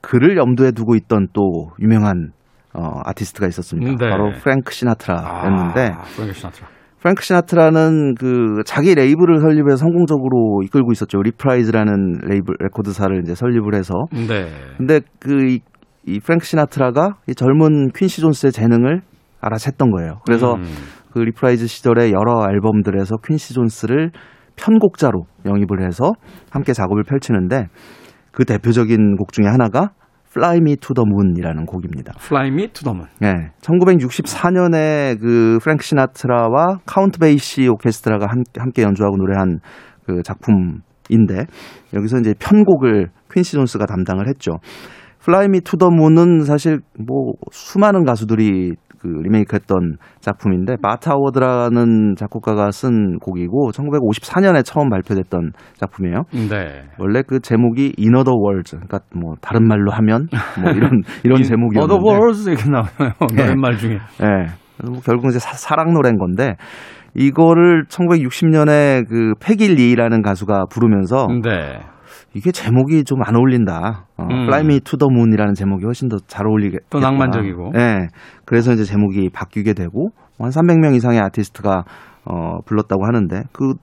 그를 0.01 0.35
염두에 0.35 0.71
두고 0.71 0.95
있던 0.95 1.27
또 1.31 1.69
유명한 1.79 2.31
어, 2.73 2.99
아티스트가 3.05 3.47
있었습니다. 3.47 3.91
네. 3.91 4.09
바로 4.09 4.31
프랭크 4.41 4.73
시나트라였는데 4.73 5.91
아, 5.93 6.01
프랭크 6.15 6.33
시나트라. 6.33 6.67
프랭크 6.99 7.23
시나트라는 7.23 8.15
그 8.15 8.61
자기 8.65 8.95
레이블을 8.95 9.39
설립해서 9.39 9.77
성공적으로 9.77 10.61
이끌고 10.63 10.91
있었죠. 10.91 11.21
리프라이즈라는 11.21 12.19
레이블 12.23 12.55
레코드사를 12.59 13.21
이제 13.23 13.35
설립을 13.35 13.75
해서. 13.75 13.93
네. 14.11 14.49
근데 14.77 15.01
그이 15.19 15.59
이 16.05 16.19
프랭크 16.19 16.45
시나트라가 16.45 17.17
이 17.27 17.35
젊은 17.35 17.89
퀸시 17.95 18.21
존스의 18.21 18.51
재능을 18.51 19.01
알아챘던 19.41 19.91
거예요. 19.91 20.21
그래서 20.25 20.55
음. 20.55 20.63
그 21.11 21.19
리프라이즈 21.19 21.67
시절의 21.67 22.13
여러 22.13 22.47
앨범들에서 22.49 23.17
퀸시 23.25 23.53
존스를 23.53 24.11
편곡자로 24.61 25.25
영입을 25.45 25.85
해서 25.85 26.11
함께 26.51 26.73
작업을 26.73 27.03
펼치는데 27.03 27.67
그 28.31 28.45
대표적인 28.45 29.15
곡 29.17 29.33
중에 29.33 29.47
하나가 29.47 29.89
Fly 30.29 30.57
Me 30.57 30.77
to 30.77 30.93
the 30.93 31.03
Moon이라는 31.05 31.65
곡입니다. 31.65 32.13
Fly 32.17 32.47
Me 32.47 32.67
to 32.69 32.83
the 32.83 32.95
Moon. 32.95 33.09
네. 33.19 33.51
1964년에 33.61 35.19
그 35.19 35.59
프랭크 35.61 35.83
시나트라와 35.83 36.79
카운트 36.85 37.19
베이시 37.19 37.67
오케스트라가 37.67 38.27
함께 38.57 38.83
연주하고 38.83 39.17
노래한 39.17 39.59
그 40.05 40.23
작품인데 40.23 41.47
여기서 41.93 42.19
이제 42.19 42.33
편곡을 42.39 43.09
퀸시 43.33 43.53
존스가 43.53 43.85
담당을 43.87 44.29
했죠. 44.29 44.59
Fly 45.21 45.45
Me 45.45 45.59
to 45.61 45.77
the 45.77 45.93
Moon은 45.93 46.45
사실 46.45 46.79
뭐 46.97 47.33
수많은 47.51 48.05
가수들이 48.05 48.71
그 49.01 49.07
리메이크했던 49.07 49.97
작품인데 50.19 50.75
마타워드라는 50.81 52.15
작곡가가 52.15 52.69
쓴 52.69 53.17
곡이고 53.17 53.71
1954년에 53.71 54.63
처음 54.63 54.89
발표됐던 54.89 55.51
작품이에요. 55.73 56.23
네. 56.49 56.83
원래 56.99 57.23
그 57.25 57.39
제목이 57.39 57.95
In 57.97 58.15
Other 58.15 58.37
Words, 58.37 58.75
그러니까 58.75 58.99
뭐 59.15 59.33
다른 59.41 59.67
말로 59.67 59.91
하면 59.91 60.27
뭐 60.61 60.71
이런 60.71 61.01
이런 61.25 61.41
제목이었는데. 61.41 61.81
Other 61.81 61.99
Words 61.99 62.49
이렇게 62.49 62.69
나와요. 62.69 63.13
네. 63.35 63.55
말 63.55 63.77
중에. 63.77 63.97
네. 64.19 64.45
뭐 64.85 64.99
결국 65.03 65.29
이제 65.29 65.39
사, 65.39 65.75
랑 65.75 65.93
노래인 65.93 66.17
건데 66.17 66.55
이거를 67.15 67.85
1960년에 67.85 69.07
그 69.09 69.33
패기 69.39 69.67
리라는 69.67 70.21
가수가 70.21 70.65
부르면서 70.69 71.27
네. 71.43 71.79
이게 72.33 72.51
제목이 72.51 73.03
좀 73.03 73.19
안 73.25 73.35
어울린다. 73.35 74.07
어, 74.17 74.23
음. 74.23 74.43
Fly 74.43 74.61
Me 74.61 74.79
to 74.79 74.97
the 74.97 75.07
Moon이라는 75.11 75.53
제목이 75.53 75.83
훨씬 75.85 76.07
더 76.09 76.17
잘 76.27 76.47
어울리겠다. 76.47 76.85
또 76.89 76.99
낭만적이고. 76.99 77.71
네. 77.73 78.07
그래서 78.45 78.71
이제 78.73 78.83
제목이 78.83 79.29
바뀌게 79.33 79.73
되고 79.73 80.09
한 80.39 80.49
300명 80.49 80.95
이상의 80.95 81.19
아티스트가 81.19 81.83
어, 82.25 82.61
불렀다고 82.65 83.05
하는데 83.05 83.43
그 83.51 83.73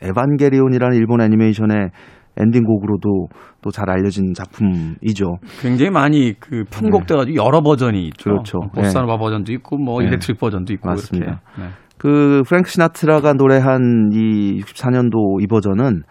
에반게리온이라는 0.00 0.96
일본 0.96 1.20
애니메이션의 1.20 1.90
엔딩곡으로도 2.36 3.28
또 3.60 3.70
잘 3.70 3.88
알려진 3.90 4.32
작품이죠. 4.34 5.36
굉장히 5.60 5.90
많이 5.90 6.34
그 6.40 6.64
편곡돼가지고 6.70 7.36
네. 7.36 7.44
여러 7.44 7.60
버전이 7.62 8.06
있죠. 8.06 8.24
그렇죠. 8.30 8.58
보사노바 8.74 9.12
네. 9.12 9.18
버전도 9.18 9.52
있고 9.52 9.76
뭐 9.76 10.00
네. 10.00 10.06
electric 10.06 10.40
버전도 10.40 10.72
있고 10.72 10.88
맞습니다. 10.88 11.40
네. 11.58 11.66
그 11.98 12.42
프랭크 12.48 12.68
시나트라가 12.70 13.34
노래한 13.34 14.10
이 14.12 14.60
64년도 14.62 15.40
이 15.42 15.46
버전은 15.46 16.02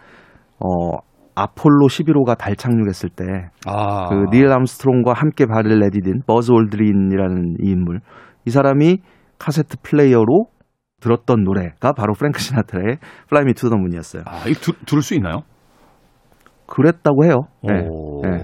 어 0.60 0.98
아폴로 1.36 1.88
11호가 1.88 2.38
달 2.38 2.56
착륙했을 2.56 3.10
때 3.10 3.24
아. 3.66 4.10
그 4.10 4.31
닐 4.31 4.52
암스트롱과 4.52 5.14
함께 5.14 5.46
발을 5.46 5.80
내디딘 5.80 6.22
버즈 6.28 6.52
올드린이라는 6.52 7.56
이 7.64 7.70
인물 7.70 8.00
이 8.46 8.50
사람이 8.50 8.98
카세트 9.40 9.78
플레이어로 9.84 10.46
들었던 11.00 11.44
노래가 11.44 11.94
바로 11.94 12.14
프랭크 12.14 12.40
시나트라의 12.40 12.98
Fly 13.32 13.44
Me 13.44 13.54
to 13.54 13.70
the 13.70 13.78
Moon이었어요. 13.78 14.24
아, 14.28 14.44
들, 14.44 14.74
들을 14.86 15.02
수 15.02 15.16
있나요? 15.16 15.42
그랬다고 16.68 17.26
해요. 17.26 17.48
네. 17.64 17.86
오, 17.90 18.22
네. 18.24 18.38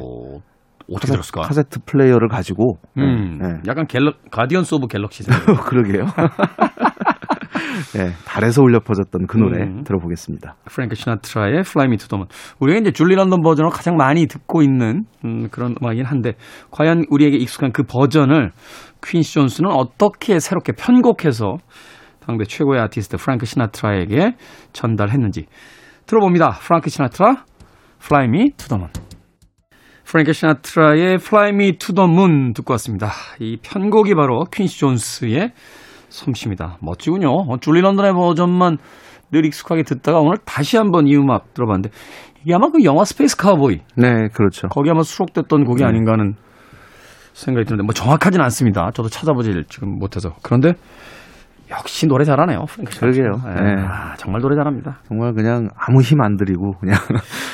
어떻게 0.89 1.07
카세, 1.07 1.11
들었을까? 1.13 1.41
카세트 1.41 1.79
플레이어를 1.85 2.29
가지고 2.29 2.77
음, 2.97 3.37
네. 3.41 3.59
약간 3.67 3.85
갤럭 3.87 4.15
Guardians 4.31 4.75
of 4.75 4.87
Galaxy 4.87 5.23
세 5.23 5.31
그러게요. 5.69 6.05
네, 7.93 8.11
달에서 8.25 8.61
울려 8.61 8.79
퍼졌던 8.79 9.27
그 9.27 9.37
노래 9.37 9.63
음. 9.63 9.83
들어보겠습니다. 9.83 10.55
프랭크 10.65 10.95
시나트라의 10.95 11.59
Fly 11.59 11.87
Me 11.87 11.97
to 11.97 12.07
the 12.07 12.19
Moon. 12.19 12.27
우리가 12.59 12.79
이제 12.79 12.91
줄리 12.91 13.15
런던 13.15 13.41
버전을 13.41 13.69
가장 13.71 13.95
많이 13.95 14.27
듣고 14.27 14.61
있는 14.61 15.05
음, 15.25 15.49
그런 15.49 15.75
음악이긴 15.81 16.05
한데 16.05 16.33
과연 16.71 17.05
우리에게 17.09 17.37
익숙한 17.37 17.71
그 17.71 17.83
버전을 17.83 18.51
퀸시 19.03 19.33
존스는 19.33 19.71
어떻게 19.71 20.39
새롭게 20.39 20.73
편곡해서 20.73 21.57
당대 22.25 22.43
최고의 22.43 22.81
아티스트 22.81 23.17
프랭크 23.17 23.45
시나트라에게 23.45 24.35
전달했는지 24.73 25.45
들어봅니다. 26.05 26.51
프랭크 26.61 26.89
시나트라 26.89 27.45
Fly 28.01 28.25
Me 28.25 28.51
to 28.57 28.67
the 28.67 28.79
Moon. 28.79 28.91
프랭크 30.05 30.31
시나트라의 30.31 31.15
Fly 31.15 31.49
Me 31.49 31.77
to 31.77 31.93
the 31.93 32.09
Moon 32.09 32.53
듣고 32.53 32.73
왔습니다. 32.73 33.11
이 33.39 33.57
편곡이 33.61 34.13
바로 34.15 34.45
퀸시 34.45 34.79
존스의 34.79 35.51
솜씨입니다. 36.09 36.77
멋지군요. 36.81 37.29
어, 37.29 37.57
줄리 37.59 37.81
런던의 37.81 38.13
버전만 38.13 38.77
늘 39.31 39.45
익숙하게 39.45 39.83
듣다가 39.83 40.19
오늘 40.19 40.37
다시 40.45 40.77
한번 40.77 41.07
이 41.07 41.15
음악 41.15 41.53
들어봤는데 41.53 41.89
이게 42.43 42.53
아마 42.53 42.69
그 42.69 42.83
영화 42.83 43.03
Space 43.03 43.35
Cowboy 43.37 43.81
네, 43.97 44.27
그렇죠. 44.33 44.67
거기 44.69 44.89
아마 44.89 45.01
수록됐던 45.03 45.65
곡이 45.65 45.83
아닌가 45.83 46.13
하는 46.13 46.35
생각이 47.33 47.65
드는데 47.65 47.83
뭐 47.83 47.93
정확하진 47.93 48.41
않습니다. 48.41 48.89
저도 48.93 49.09
찾아보질 49.09 49.65
지금 49.67 49.99
못해서 49.99 50.31
그런데 50.43 50.73
역시 51.69 52.07
노래 52.07 52.23
잘하네요. 52.23 52.65
그러게요. 52.99 53.31
예. 53.45 53.61
네. 53.61 53.81
아, 53.81 54.15
정말 54.15 54.41
노래 54.41 54.55
잘합니다. 54.55 54.99
정말 55.09 55.33
그냥 55.33 55.67
아무 55.77 56.01
힘 56.01 56.21
안 56.21 56.37
들이고 56.37 56.75
그냥 56.79 56.97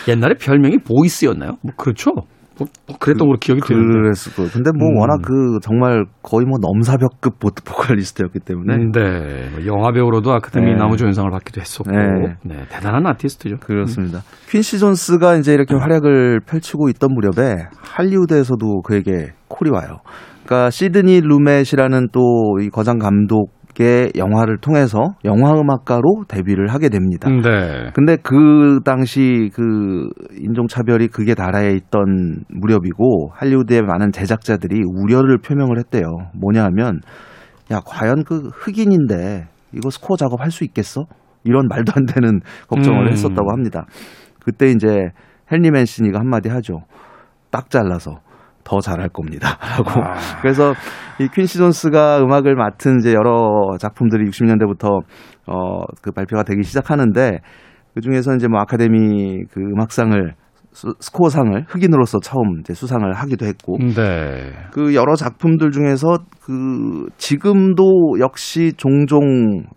옛날에 0.08 0.36
별명이 0.40 0.78
보이스였나요? 0.88 1.54
뭐 1.64 1.74
그렇죠. 1.76 2.12
뭐, 2.58 2.68
뭐 2.88 2.98
그랬던 3.00 3.28
걸로 3.28 3.38
기억이 3.40 3.62
드는데. 3.62 3.94
그랬을 3.94 4.34
거예요. 4.34 4.52
근데 4.52 4.72
뭐 4.78 4.90
음. 4.90 4.98
워낙 4.98 5.22
그 5.24 5.60
정말 5.62 6.06
거의 6.22 6.46
뭐 6.46 6.60
넘사벽급 6.60 7.40
보트 7.40 7.64
보컬리스트였기 7.64 8.40
때문에 8.40 8.78
네. 8.94 9.50
뭐 9.52 9.66
영화 9.66 9.92
배우로도 9.92 10.32
아카데미 10.32 10.72
네. 10.72 10.76
나무조연상을 10.76 11.30
받기도 11.32 11.62
했었고, 11.62 11.92
네. 11.92 12.36
네. 12.44 12.66
대단한 12.70 13.06
아티스트죠. 13.08 13.58
그렇습니다. 13.58 14.20
퀸시 14.50 14.80
존스가 14.80 15.36
이제 15.38 15.54
이렇게 15.54 15.76
활약을 15.76 16.42
펼치고 16.46 16.90
있던 16.90 17.14
무렵에 17.14 17.68
할리우드에서도 17.82 18.82
그에게 18.82 19.32
콜이 19.48 19.70
와요. 19.72 19.98
그러니까 20.46 20.70
시드니 20.70 21.22
루멧이라는 21.22 22.10
또 22.12 22.22
이 22.62 22.70
거장 22.70 23.00
감독 23.00 23.52
의 23.80 24.12
영화를 24.16 24.58
통해서 24.58 25.00
영화 25.26 25.52
음악가로 25.54 26.26
데뷔를 26.28 26.68
하게 26.68 26.90
됩니다. 26.90 27.30
음, 27.30 27.42
네. 27.42 27.92
근데 27.94 28.18
그 28.18 28.80
당시 28.86 29.50
그 29.54 30.10
인종차별이 30.40 31.08
극에 31.08 31.34
달해 31.34 31.74
있던 31.76 32.44
무렵이고 32.50 33.32
할리우드의 33.34 33.82
많은 33.82 34.12
제작자들이 34.12 34.82
우려를 34.86 35.40
표명을 35.40 35.80
했대요. 35.80 36.04
뭐냐 36.40 36.64
하면 36.66 37.00
야, 37.72 37.80
과연 37.86 38.24
그 38.26 38.50
흑인인데 38.54 39.48
이거 39.74 39.90
스코어 39.90 40.18
작업할 40.18 40.52
수 40.52 40.64
있겠어? 40.64 41.06
이런 41.44 41.68
말도 41.68 41.94
안 41.96 42.06
되는 42.06 42.42
걱정을 42.68 43.08
음. 43.08 43.12
했었다고 43.12 43.52
합니다. 43.52 43.86
그때 44.44 44.68
이제 44.68 45.10
헨리 45.52 45.72
맨시니가 45.72 46.20
한마디 46.20 46.50
하죠. 46.50 46.82
딱 47.50 47.70
잘라서 47.70 48.20
더 48.64 48.80
잘할 48.80 49.10
겁니다. 49.10 49.58
라고. 49.78 49.90
아. 50.02 50.16
그래서 50.42 50.74
이 51.20 51.28
퀸시 51.28 51.58
존스가 51.58 52.20
음악을 52.24 52.56
맡은 52.56 53.00
이제 53.00 53.14
여러 53.14 53.78
작품들이 53.80 54.26
60년대부터 54.30 55.02
어, 55.48 55.82
그 56.02 56.12
발표가 56.12 56.44
되기 56.44 56.64
시작하는데 56.64 57.40
그 57.94 58.02
중에서 58.02 58.36
이제 58.36 58.48
뭐 58.48 58.60
아카데미 58.62 59.44
그 59.52 59.60
음악상을 59.62 60.34
스- 60.72 60.88
스코어상을 61.00 61.66
흑인으로서 61.68 62.20
처음 62.20 62.60
이제 62.60 62.74
수상을 62.74 63.12
하기도 63.14 63.46
했고 63.46 63.78
네. 63.78 64.52
그 64.72 64.96
여러 64.96 65.16
작품들 65.16 65.72
중에서 65.72 66.18
그 66.42 67.06
지금도 67.18 68.16
역시 68.20 68.74
종종 68.76 69.22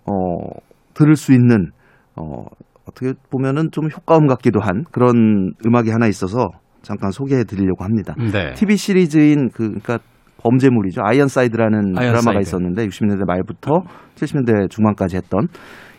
어 0.07 0.49
들을 0.94 1.14
수 1.16 1.33
있는 1.33 1.70
어 2.16 2.44
어떻게 2.88 3.12
보면은 3.31 3.70
좀 3.72 3.88
효과음 3.94 4.27
같기도 4.27 4.61
한 4.61 4.85
그런 4.90 5.53
음악이 5.66 5.90
하나 5.90 6.07
있어서 6.07 6.49
잠깐 6.87 7.11
소개해 7.11 7.44
드리려고 7.44 7.83
합니다. 7.85 8.14
네. 8.33 8.55
TV 8.55 8.77
시리즈인 8.77 9.49
그 9.51 9.68
그러니까 9.68 9.99
범죄물이죠. 10.42 11.03
Ironside라는 11.05 11.98
Ironside. 11.98 12.12
드라마가 12.22 12.40
있었는데 12.40 12.87
60년대 12.87 13.27
말부터 13.27 13.83
70년대 14.14 14.70
중반까지 14.70 15.16
했던 15.16 15.49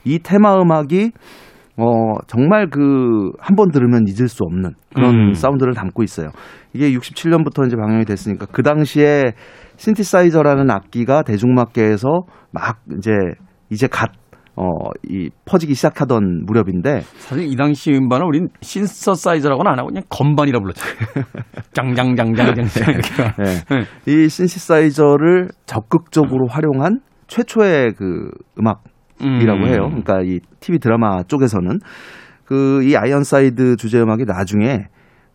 이 0.05 0.19
테마 0.19 0.55
음악이 0.61 1.11
어 1.79 2.13
정말 2.27 2.69
그 2.69 3.31
한 3.39 3.55
번 3.55 3.69
들으면 3.71 4.05
잊을 4.07 4.29
수 4.29 4.43
없는 4.43 4.71
그런 4.95 5.15
음. 5.29 5.33
사운드를 5.33 5.73
담고 5.73 6.03
있어요. 6.03 6.29
이게 6.73 6.91
67년부터 6.91 7.67
이제 7.67 7.75
방영이 7.75 8.05
됐으니까 8.05 8.45
그 8.51 8.63
당시에 8.63 9.33
신티사이저라는 9.75 10.71
악기가 10.71 11.21
대중음악계에서 11.23 12.07
막 12.51 12.79
이제 12.97 13.11
이제 13.69 13.87
갓 13.87 14.09
어, 14.57 14.89
이 15.07 15.29
퍼지기 15.45 15.75
시작하던 15.75 16.45
무렵인데 16.45 17.01
사실 17.17 17.45
이 17.45 17.55
당시 17.55 17.91
음반을 17.93 18.25
우린 18.25 18.47
신서사이저라고는 18.61 19.71
안 19.71 19.77
하고 19.77 19.89
그냥 19.89 20.03
건반이라 20.09 20.59
불렀죠. 20.59 20.81
짱짱짱짱짱짱 21.73 22.93
이렇게. 22.93 23.23
예. 23.39 23.75
네. 23.75 24.23
이 24.23 24.27
신시사이저를 24.27 25.49
적극적으로 25.65 26.47
활용한 26.47 27.01
최초의 27.27 27.93
그 27.93 28.29
음악이라고 28.59 29.59
음. 29.59 29.67
해요. 29.67 29.87
그러니까 29.89 30.21
이 30.23 30.39
TV 30.59 30.79
드라마 30.79 31.21
쪽에서는 31.23 31.79
그 32.45 32.81
이 32.81 32.95
Ironside 32.95 33.75
주제 33.75 33.99
음악이 33.99 34.23
나중에 34.25 34.85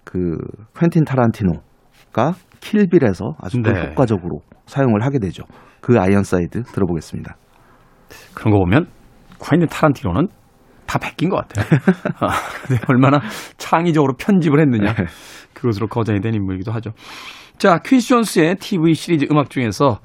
그 0.05 0.39
퀸틴 0.79 1.05
타란티노가 1.05 2.33
Kill 2.61 2.85
Bill에서 2.85 3.35
아주 3.39 3.61
또 3.63 3.71
네. 3.71 3.91
효과적으로 3.91 4.41
사용을 4.67 5.05
하게 5.05 5.19
되죠. 5.19 5.45
그 5.81 6.01
Ironside 6.01 6.62
들어보겠습니다. 6.63 7.37
그런 8.35 8.53
거 8.53 8.59
보면 8.61 8.87
퀸틴 9.42 9.68
타란티노는 9.68 10.28
다 10.87 10.98
베낀 10.98 11.28
것 11.28 11.37
같아요. 11.37 11.64
아, 12.20 12.28
얼마나 12.88 13.20
창의적으로 13.57 14.14
편집을 14.18 14.61
했느냐. 14.61 14.94
그것으로 15.55 15.88
거장이 15.88 16.20
된 16.20 16.35
인물이기도 16.35 16.72
하죠. 16.72 16.90
자, 17.59 17.78
퀸시 17.78 18.09
존스의 18.09 18.57
TV 18.57 18.94
시리즈 18.94 19.26
음악 19.31 19.50
중에서 19.50 20.00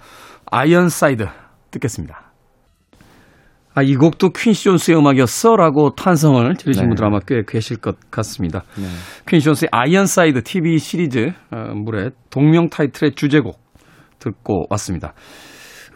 Ironside 0.46 1.26
듣겠습니다. 1.72 2.32
아, 3.74 3.84
이 3.84 3.96
곡도 3.96 4.30
퀸시 4.30 4.64
존스의 4.64 4.98
음악이었어? 4.98 5.56
라고 5.56 5.94
탄성을 5.94 6.56
지르신 6.56 6.84
네. 6.84 6.88
분들 6.88 7.06
아마 7.06 7.20
꽤 7.28 7.44
계실 7.48 7.78
것 7.78 7.98
같습니다. 8.10 8.64
네. 8.76 8.86
퀸시 9.28 9.46
존스의 9.46 9.70
Ironside 9.72 10.44
TV 10.44 10.80
시리즈 10.80 11.32
어, 11.52 11.74
물의 11.76 12.12
동명 12.30 12.70
타이틀의 12.70 13.14
주제곡 13.14 13.60
듣고 14.20 14.66
왔습니다. 14.70 15.14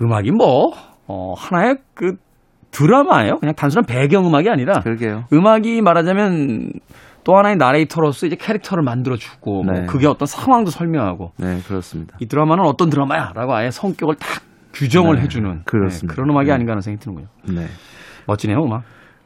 음악이 0.02 0.32
뭐 0.32 0.74
어, 1.08 1.34
하나의 1.34 1.78
그 1.96 2.18
드라마예요. 2.72 3.38
그냥 3.40 3.54
단순한 3.56 3.86
배경음악이 3.86 4.50
아니라 4.50 4.80
그러게요. 4.80 5.26
음악이 5.34 5.82
말하자면 5.82 6.72
또 7.24 7.38
하나의 7.38 7.58
나레이터로서 7.58 8.26
이제 8.26 8.36
캐릭터를 8.36 8.84
만들어주고 8.84 9.64
뭐 9.64 9.74
네. 9.74 9.86
그게 9.86 10.08
어떤 10.08 10.26
상황도 10.26 10.72
설명하고 10.72 11.32
네, 11.38 11.60
그렇습니다. 11.68 12.18
이 12.20 12.28
드라마는 12.28 12.64
어떤 12.66 12.90
드라마야라고 12.90 13.54
아예 13.54 13.70
성격을 13.70 14.16
딱 14.16 14.42
규정을 14.74 15.18
네, 15.18 15.24
해주는 15.24 15.64
그렇습니다. 15.66 16.14
네, 16.14 16.16
그런 16.16 16.30
음악이 16.32 16.48
네. 16.48 16.54
아닌가 16.54 16.72
하는 16.72 16.82
생각이 16.82 17.04
드는군요. 17.04 17.28
네. 17.54 17.68
멋지네요 18.26 18.64
음악. 18.64 18.84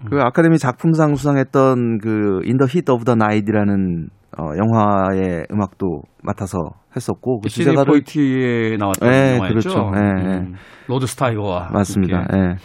그 0.09 0.19
아카데미 0.19 0.57
작품상 0.57 1.15
수상했던 1.15 1.99
그 1.99 2.41
the 2.43 2.67
Heat 2.69 2.91
of 2.91 3.05
the 3.05 3.15
Night이라는 3.15 4.09
어, 4.37 4.43
영화의 4.57 5.45
음악도 5.51 6.01
맡아서 6.21 6.57
했었고 6.95 7.39
그 7.41 7.49
주제가를 7.49 7.85
포이티에 7.85 8.75
나왔던 8.77 9.09
네, 9.09 9.35
영화였죠. 9.35 9.69
그렇죠. 9.69 9.91
네, 9.93 10.23
네. 10.23 10.37
음, 10.39 10.53
로드 10.87 11.05
스타이거와 11.05 11.69
맞습니다. 11.71 12.27
예. 12.33 12.55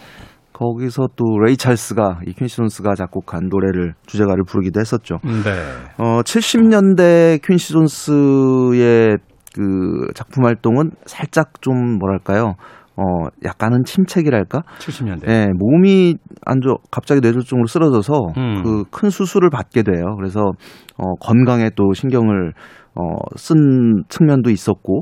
거기서 0.61 1.09
또 1.15 1.39
레이 1.39 1.57
찰스가 1.57 2.19
이 2.27 2.33
퀸시 2.33 2.57
존스가 2.57 2.93
작곡한 2.95 3.49
노래를 3.49 3.93
주제가를 4.05 4.43
부르기도 4.45 4.79
했었죠. 4.79 5.17
네. 5.23 5.51
어 5.97 6.21
70년대 6.21 7.41
퀸시 7.43 7.73
존스의 7.73 9.17
그 9.55 10.07
작품 10.13 10.45
활동은 10.45 10.91
살짝 11.05 11.61
좀 11.61 11.97
뭐랄까요? 11.97 12.53
어 12.95 13.03
약간은 13.43 13.83
침체기랄까? 13.85 14.61
70년대. 14.79 15.27
예, 15.29 15.47
몸이 15.57 16.15
안 16.45 16.61
좋아 16.61 16.75
갑자기 16.91 17.21
뇌졸중으로 17.21 17.65
쓰러져서 17.65 18.13
음. 18.37 18.63
그큰 18.63 19.09
수술을 19.09 19.49
받게 19.49 19.81
돼요. 19.83 20.15
그래서 20.17 20.41
어 20.97 21.15
건강에 21.19 21.69
또 21.75 21.93
신경을 21.93 22.53
어 22.95 23.35
쓴 23.37 24.03
측면도 24.09 24.49
있었고 24.49 25.01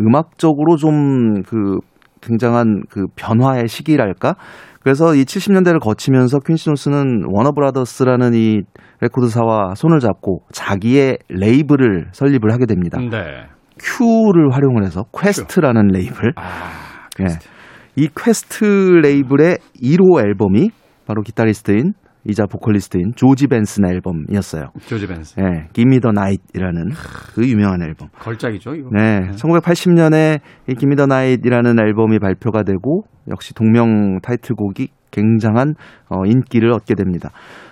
음악적으로 0.00 0.76
좀그 0.76 1.78
굉장한 2.24 2.82
그 2.88 3.06
변화의 3.16 3.68
시기랄까? 3.68 4.36
그래서 4.82 5.14
이 5.14 5.24
70년대를 5.24 5.80
거치면서 5.80 6.40
퀸시 6.40 6.66
존스는 6.66 7.24
워너브라더스라는 7.32 8.34
이 8.34 8.62
레코드사와 9.00 9.74
손을 9.74 9.98
잡고 9.98 10.42
자기의 10.52 11.18
레이블을 11.28 12.08
설립을 12.12 12.52
하게 12.52 12.66
됩니다. 12.66 12.98
네. 12.98 13.46
Q를 13.80 14.52
활용을 14.52 14.84
해서 14.84 15.04
Qwest라는 15.18 15.88
레이블. 15.88 16.32
아, 16.36 17.08
예. 17.20 17.26
이 17.96 18.08
Qwest 18.14 18.64
레이블의 18.64 19.58
1호 19.82 20.24
앨범이 20.24 20.70
바로 21.06 21.22
기타리스트인 21.22 21.92
이자 22.26 22.46
보컬리스트인 22.46 23.12
조지 23.16 23.46
벤슨의 23.46 23.92
앨범이었어요. 23.92 24.70
조지 24.86 25.06
벤슨. 25.06 25.42
네, 25.42 25.68
Give 25.72 25.88
Me 25.88 26.00
the 26.00 26.10
Night이라는 26.10 26.90
그 27.34 27.46
유명한 27.46 27.82
앨범. 27.82 28.08
걸작이죠, 28.18 28.74
이거. 28.74 28.88
네, 28.92 29.20
네. 29.20 29.30
1980년에 29.32 30.40
이 30.68 30.74
Give 30.74 30.88
Me 30.88 30.96
the 30.96 31.04
Night이라는 31.04 31.78
앨범이 31.78 32.18
발표가 32.18 32.62
되고 32.62 33.04
역시 33.28 33.54
동명 33.54 34.20
타이틀곡이 34.22 34.88
굉장한 35.10 35.74
어, 36.08 36.24
인기를 36.26 36.72
얻게 36.72 36.94
됩니다. 36.94 37.30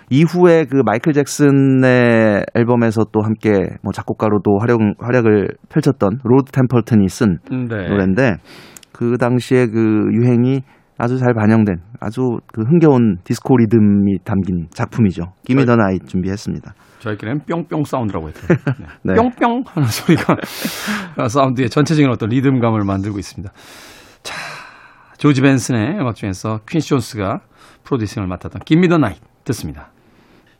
이후에 0.09 0.65
그 0.65 0.81
마이클 0.85 1.13
잭슨의 1.13 2.43
앨범에서 2.53 3.05
또 3.11 3.21
함께 3.21 3.49
뭐 3.81 3.91
작곡가로도 3.91 4.59
활약, 4.59 4.79
활약을 4.99 5.47
펼쳤던 5.69 6.19
로드 6.23 6.51
템플턴이 6.51 7.07
쓴 7.09 7.39
네. 7.49 7.89
노래인데 7.89 8.35
그 8.91 9.17
당시에 9.17 9.67
그 9.67 10.07
유행이 10.13 10.61
아주 11.03 11.17
잘 11.17 11.33
반영된 11.33 11.75
아주 11.99 12.37
그 12.47 12.61
흥겨운 12.61 13.17
디스코 13.25 13.57
리듬이 13.57 14.19
담긴 14.23 14.67
작품이죠. 14.71 15.33
Give 15.45 15.58
Me 15.58 15.65
the 15.65 15.75
Night 15.75 15.99
준비했습니다. 15.99 16.73
저희끼리는 16.99 17.41
뿅뿅 17.45 17.83
사운드라고 17.83 18.29
했죠. 18.29 18.47
네. 19.03 19.13
네. 19.13 19.15
뿅뿅 19.15 19.63
하는 19.67 19.87
소리가 19.87 20.37
사운드의 21.27 21.69
전체적인 21.69 22.09
어떤 22.09 22.29
리듬감을 22.29 22.85
만들고 22.85 23.19
있습니다. 23.19 23.51
자, 24.23 24.35
조지 25.17 25.41
벤슨의 25.41 25.99
음악 25.99 26.15
중에서 26.15 26.61
퀸시 26.69 26.87
존스가 26.87 27.41
프로듀싱을 27.83 28.25
맡았던 28.27 28.61
Give 28.65 28.80
Me 28.80 28.87
the 28.87 28.97
Night 28.97 29.15
듣습니다. 29.43 29.91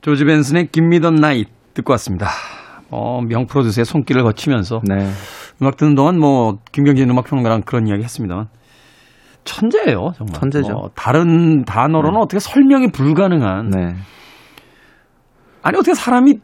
조지 0.02 0.26
벤슨의 0.26 0.68
김미 0.74 1.00
더 1.00 1.10
나이 1.12 1.46
듣고 1.74 1.94
왔습니다. 1.94 2.28
어, 2.92 3.22
명 3.22 3.46
프로듀서의 3.48 3.86
손길을 3.86 4.24
거치면서 4.24 4.82
네. 4.84 5.10
음악 5.62 5.78
듣는 5.78 5.96
동안 5.96 6.20
뭐 6.20 6.60
김경진 6.74 7.10
음악평론가랑 7.10 7.62
그런 7.62 7.88
이야기 7.88 8.04
했습니다만 8.04 8.48
천재예요, 9.46 10.12
정말. 10.16 10.40
천재죠. 10.40 10.74
뭐 10.74 10.90
다른 10.96 11.64
단어로는 11.66 12.14
네. 12.14 12.20
어떻게 12.20 12.40
설명이 12.40 12.92
불가능한. 12.92 13.70
네. 13.70 13.96
아니 15.62 15.78
어떻게 15.78 15.94
사람이 15.94 16.40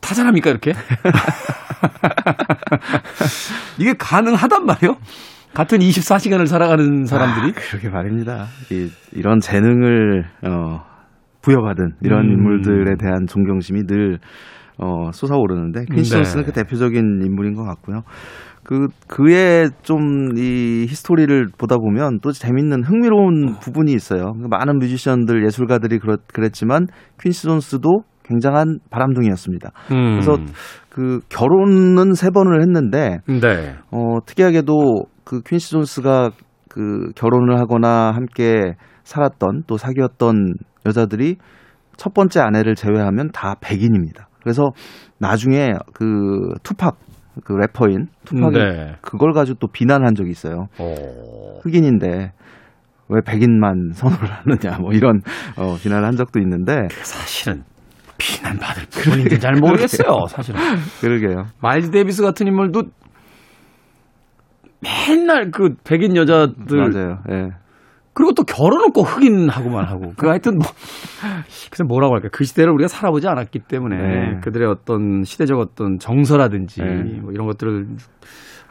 다 0.00 0.14
잘합니까 0.14 0.50
이렇게? 0.50 0.72
이게 3.78 3.94
가능하단 3.98 4.66
말이에요? 4.66 4.96
같은 5.54 5.78
24시간을 5.78 6.46
살아가는 6.46 7.04
사람들이? 7.04 7.50
아, 7.50 7.60
그러게 7.70 7.88
말입니다. 7.88 8.46
이, 8.70 8.90
이런 9.12 9.40
재능을 9.40 10.24
어, 10.46 10.82
부여받은 11.42 11.94
이런 12.02 12.26
음. 12.26 12.32
인물들에 12.32 12.96
대한 13.00 13.26
존경심이 13.26 13.86
늘 13.86 14.18
어, 14.78 15.10
솟아오르는데 15.12 15.86
퀸시 15.92 16.12
존스는 16.12 16.44
네. 16.44 16.46
그 16.46 16.52
대표적인 16.52 17.22
인물인 17.24 17.54
것 17.54 17.64
같고요. 17.64 18.02
그 18.68 18.88
그의 19.06 19.70
좀 19.82 20.36
이 20.36 20.86
히스토리를 20.86 21.48
보다 21.56 21.76
보면 21.76 22.20
또 22.20 22.32
재밌는 22.32 22.84
흥미로운 22.84 23.56
부분이 23.60 23.92
있어요. 23.92 24.34
많은 24.50 24.78
뮤지션들 24.78 25.44
예술가들이 25.46 25.98
그렇, 25.98 26.18
그랬지만 26.32 26.86
퀸시 27.18 27.44
존스도 27.44 28.02
굉장한 28.24 28.80
바람둥이였습니다. 28.90 29.70
음. 29.92 30.20
그래서 30.20 30.36
그 30.90 31.20
결혼은 31.30 32.12
세 32.12 32.28
번을 32.28 32.60
했는데 32.60 33.20
네. 33.26 33.76
어 33.90 34.18
특이하게도 34.26 34.74
그 35.24 35.40
퀸시 35.40 35.70
존스가 35.70 36.30
그 36.68 37.10
결혼을 37.16 37.58
하거나 37.58 38.12
함께 38.12 38.74
살았던 39.04 39.62
또 39.66 39.78
사귀었던 39.78 40.54
여자들이 40.84 41.36
첫 41.96 42.12
번째 42.12 42.40
아내를 42.40 42.74
제외하면 42.74 43.30
다 43.32 43.54
백인입니다. 43.60 44.28
그래서 44.42 44.70
나중에 45.18 45.70
그 45.94 46.52
투팍 46.62 47.07
그 47.44 47.52
래퍼인 47.52 48.06
투팍이 48.24 48.52
네. 48.52 48.96
그걸 49.00 49.32
가지고 49.32 49.58
또 49.60 49.68
비난한 49.68 50.14
적이 50.14 50.30
있어요. 50.30 50.66
오. 50.78 50.84
어. 50.84 51.58
흑인인데 51.62 52.32
왜 53.08 53.20
백인만 53.24 53.92
선호를 53.94 54.28
하느냐 54.28 54.78
뭐 54.78 54.92
이런 54.92 55.22
어, 55.56 55.76
비난을 55.76 56.06
한 56.06 56.16
적도 56.16 56.40
있는데 56.40 56.88
사실은 57.02 57.62
비난받을 58.18 58.84
부분인지 58.90 59.38
잘 59.40 59.54
모르겠어요 59.54 60.26
사실은. 60.28 60.60
그러게요. 61.00 61.46
마일즈 61.60 61.90
데이비스 61.90 62.22
같은 62.22 62.46
인물도 62.46 62.82
맨날 64.80 65.50
그 65.50 65.74
백인 65.84 66.16
여자들 66.16 66.78
맞아요. 66.78 67.18
예. 67.30 67.48
그리고 68.18 68.32
또 68.32 68.42
결혼은 68.42 68.90
꼭 68.90 69.02
흑인하고만 69.02 69.84
하고. 69.84 70.12
그 70.16 70.26
하여튼 70.26 70.58
뭐, 70.58 70.66
그래서 71.70 71.84
뭐라고 71.84 72.14
할까. 72.16 72.28
그 72.32 72.42
시대를 72.42 72.72
우리가 72.72 72.88
살아보지 72.88 73.28
않았기 73.28 73.60
때문에 73.68 73.96
네. 73.96 74.40
그들의 74.42 74.68
어떤 74.68 75.22
시대적 75.22 75.56
어떤 75.56 75.98
정서라든지 76.00 76.82
네. 76.82 77.20
뭐 77.20 77.30
이런 77.30 77.46
것들을 77.46 77.86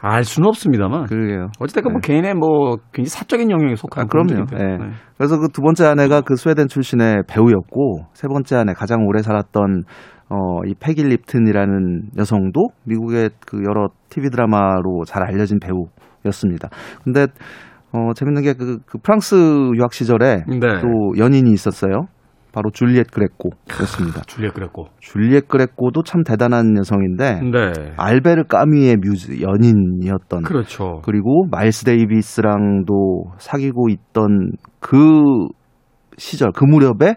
알 0.02 0.24
수는 0.24 0.48
없습니다만. 0.48 1.06
그러게요. 1.06 1.46
어찌됐건 1.60 1.92
뭐 1.94 2.00
네. 2.02 2.12
뭐 2.12 2.20
개인의 2.20 2.34
뭐 2.34 2.76
굉장히 2.92 3.08
사적인 3.08 3.50
영역에 3.50 3.74
속한 3.74 4.04
아, 4.04 4.06
그럼요. 4.06 4.44
네. 4.50 4.76
네. 4.76 4.90
그래서 5.16 5.38
그 5.38 5.48
두 5.50 5.62
번째 5.62 5.86
아내가 5.86 6.20
그 6.20 6.36
스웨덴 6.36 6.68
출신의 6.68 7.22
배우였고 7.26 8.02
세 8.12 8.28
번째 8.28 8.56
아내 8.56 8.74
가장 8.74 9.06
오래 9.06 9.22
살았던 9.22 9.82
어, 10.28 10.36
이 10.66 10.74
패기 10.78 11.04
립튼이라는 11.04 12.10
여성도 12.18 12.68
미국의 12.84 13.30
그 13.46 13.62
여러 13.66 13.88
TV 14.10 14.28
드라마로 14.28 15.04
잘 15.06 15.22
알려진 15.22 15.58
배우였습니다. 15.58 16.68
근데 17.02 17.28
어, 17.92 18.12
재밌는 18.14 18.42
게 18.42 18.52
그, 18.52 18.78
그 18.86 18.98
프랑스 18.98 19.34
유학 19.76 19.92
시절에 19.92 20.44
네. 20.46 20.80
또 20.80 21.18
연인이 21.18 21.50
있었어요. 21.52 22.06
바로 22.52 22.70
줄리엣 22.70 23.10
그레코였습니다. 23.10 24.22
줄리엣 24.26 24.54
그레코. 24.54 24.86
줄리엣 25.00 25.48
그레코도 25.48 26.02
참 26.02 26.22
대단한 26.24 26.76
여성인데 26.78 27.40
네. 27.42 27.92
알베르 27.96 28.44
까미의 28.44 28.96
뮤즈 28.96 29.40
연인이었던. 29.40 30.42
그렇죠. 30.42 31.00
그리고 31.04 31.46
마일스 31.50 31.84
데이비스랑도 31.84 33.32
사귀고 33.38 33.90
있던 33.90 34.52
그 34.80 35.46
시절 36.16 36.52
그 36.52 36.64
무렵에 36.64 37.16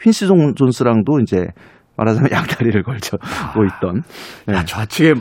퀸시 0.00 0.26
존스랑도 0.26 1.20
이제 1.20 1.46
말하자면 1.96 2.30
양다리를 2.32 2.82
걸치고 2.82 3.64
있던. 3.64 4.02
네. 4.46 4.54
야, 4.54 4.64
좌측에 4.64 5.14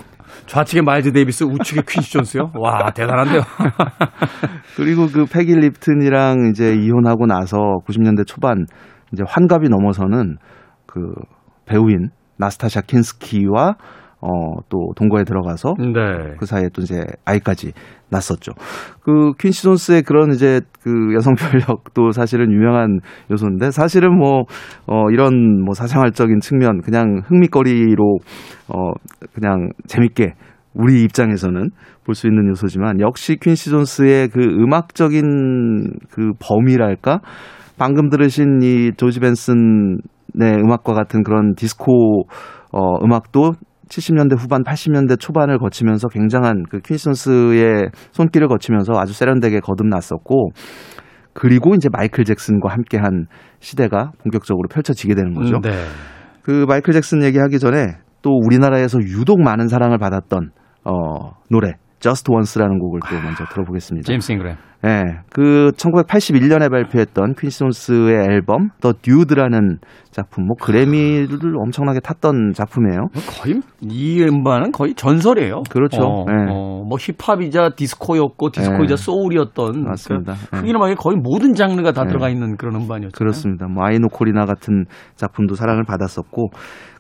좌측에 0.46 0.82
마일즈 0.82 1.12
데이비스, 1.12 1.44
우측에 1.44 1.82
퀸시 1.88 2.12
존스요? 2.14 2.52
와, 2.56 2.92
대단한데요. 2.92 3.42
그리고 4.76 5.08
그 5.08 5.26
페기 5.26 5.56
립튼이랑 5.56 6.50
이제 6.52 6.74
이혼하고 6.76 7.26
나서 7.26 7.58
90년대 7.88 8.28
초반 8.28 8.66
이제 9.14 9.24
환갑이 9.26 9.70
넘어서는 9.70 10.38
그 10.86 11.14
배우인 11.66 12.10
나스타샤 12.38 12.82
킨스키와 12.82 13.76
어, 14.26 14.60
또 14.70 14.92
동거에 14.96 15.24
들어가서 15.24 15.76
네. 15.78 16.36
그 16.40 16.48
사이에 16.48 16.70
또 16.74 16.82
이제 16.82 17.04
아이까지 17.26 17.74
낳았었죠. 18.10 18.54
그 19.04 19.34
퀸시 19.40 19.62
존스의 19.64 20.02
그런 20.02 20.32
이제 20.32 20.62
그 20.82 21.14
여성 21.14 21.36
편력도 21.36 22.12
사실은 22.12 22.52
유명한 22.52 23.02
요소인데 23.30 23.70
사실은 23.70 24.18
뭐 24.18 24.46
어, 24.88 25.12
이런 25.12 25.64
뭐 25.64 25.76
사생활적인 25.76 26.40
측면 26.40 26.82
그냥 26.82 27.22
흥미거리로 27.28 28.18
어, 28.70 28.92
그냥 29.34 29.70
재밌게 29.88 30.34
우리 30.74 31.04
입장에서는 31.04 31.70
볼 32.04 32.16
수 32.16 32.28
있는 32.28 32.48
요소지만 32.50 33.00
역시 33.00 33.38
퀸시 33.40 33.70
존스의 33.70 34.30
그 34.30 34.40
음악적인 34.40 35.92
그 36.12 36.32
범위랄까 36.40 37.20
방금 37.78 38.10
들으신 38.10 38.62
이 38.62 38.92
조지 38.96 39.20
벤슨의 39.20 39.98
음악과 40.64 40.94
같은 40.94 41.24
그런 41.24 41.56
디스코 41.56 42.28
어, 42.72 43.04
음악도 43.04 43.54
70년대 43.90 44.38
후반, 44.38 44.64
80년대 44.64 45.20
초반을 45.20 45.58
거치면서 45.60 46.08
굉장한 46.08 46.64
그 46.70 46.80
퀸슨스의 46.80 47.90
손길을 48.12 48.48
거치면서 48.48 48.94
아주 48.96 49.14
세련되게 49.14 49.60
거듭났었고 49.60 50.50
그리고 51.34 51.76
이제 51.76 51.90
마이클 51.92 52.24
잭슨과 52.24 52.72
함께한 52.72 53.28
시대가 53.60 54.12
본격적으로 54.24 54.68
펼쳐지게 54.70 55.16
되는 55.16 55.34
거죠. 55.34 55.58
음, 55.58 55.62
네. 55.62 55.72
그 56.42 56.66
마이클 56.68 56.94
잭슨 56.94 57.24
얘기하기 57.24 57.60
전에 57.60 57.98
또 58.22 58.32
우리나라에서 58.32 59.00
유독 59.00 59.42
많은 59.42 59.68
사랑을 59.68 59.98
받았던 59.98 60.52
어 60.86 61.32
노래 61.50 61.74
Just 62.00 62.32
Once라는 62.32 62.80
곡을 62.80 63.00
또 63.10 63.16
먼저 63.16 63.46
들어보겠습니다. 63.46 64.06
제임스 64.06 64.32
잉그램. 64.32 64.56
네, 64.86 65.18
그 65.32 65.72
1981년에 65.78 66.70
발표했던 66.70 67.34
퀸시존스의 67.40 68.24
앨범 68.30 68.70
The 68.82 68.94
Dude라는 69.02 69.80
작품, 70.12 70.46
뭐 70.46 70.56
그래미를 70.62 71.58
엄청나게 71.58 72.02
탔던 72.02 72.52
작품이에요. 72.54 73.08
뭐 73.12 73.24
거의 73.28 73.62
이 73.82 74.22
음반은 74.22 74.72
거의 74.72 74.94
전설이에요. 74.94 75.64
그렇죠. 75.72 76.04
어, 76.04 76.26
네. 76.28 76.34
어, 76.52 76.84
뭐 76.88 77.00
힙합이자 77.00 77.72
디스코였고 77.76 78.52
디스코이자 78.52 78.96
네. 78.96 79.04
소울이었던 79.04 79.86
맞습니다. 79.86 80.36
그러니까 80.52 80.78
음악에 80.78 80.94
거의 80.94 81.18
모든 81.18 81.56
장르가 81.56 81.92
다 81.92 82.04
네. 82.04 82.10
들어가 82.10 82.30
있는 82.30 82.56
그런 82.56 82.76
음반이었죠. 82.76 83.18
그렇습니다. 83.18 83.66
뭐 83.68 83.84
Ai 83.84 83.97
No 83.97 84.10
Corrida 84.10 84.46
같은 84.46 84.86
작품도 85.16 85.56
사랑을 85.56 85.84
받았었고 85.84 86.50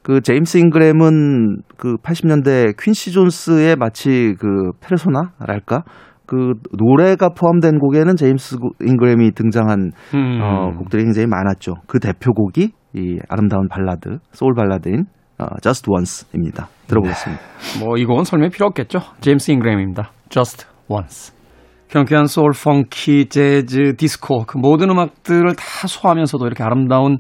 그 0.01 0.21
제임스 0.21 0.57
잉그램은 0.57 1.61
그 1.77 1.97
80년대 1.97 2.75
퀸시 2.81 3.11
존스의 3.11 3.75
마치 3.75 4.33
그 4.39 4.71
페르소나랄까? 4.81 5.83
그 6.25 6.53
노래가 6.77 7.29
포함된 7.29 7.79
곡에는 7.79 8.15
제임스 8.15 8.57
잉그램이 8.81 9.31
등장한 9.31 9.91
음. 10.13 10.39
어, 10.41 10.71
곡들이 10.77 11.03
굉장히 11.03 11.27
많았죠. 11.27 11.75
그 11.87 11.99
대표곡이 11.99 12.71
이 12.93 13.19
아름다운 13.29 13.67
발라드, 13.67 14.19
소울 14.31 14.53
발라드인 14.55 15.05
어, 15.37 15.45
Just 15.61 15.89
Once입니다. 15.89 16.69
들어보겠습니다. 16.87 17.41
네. 17.41 17.85
뭐이 17.85 18.05
곡은 18.05 18.23
설명 18.23 18.49
필요 18.49 18.67
없겠죠. 18.67 18.99
제임스 19.21 19.51
잉그램입니다. 19.51 20.11
Just 20.29 20.65
Once. 20.87 21.33
경쾌한 21.89 22.25
소울, 22.27 22.51
펑키, 22.51 23.29
재즈, 23.29 23.95
디스코 23.97 24.45
그 24.45 24.57
모든 24.57 24.89
음악들을 24.89 25.55
다 25.55 25.87
소화하면서도 25.87 26.45
이렇게 26.45 26.63
아름다운 26.63 27.19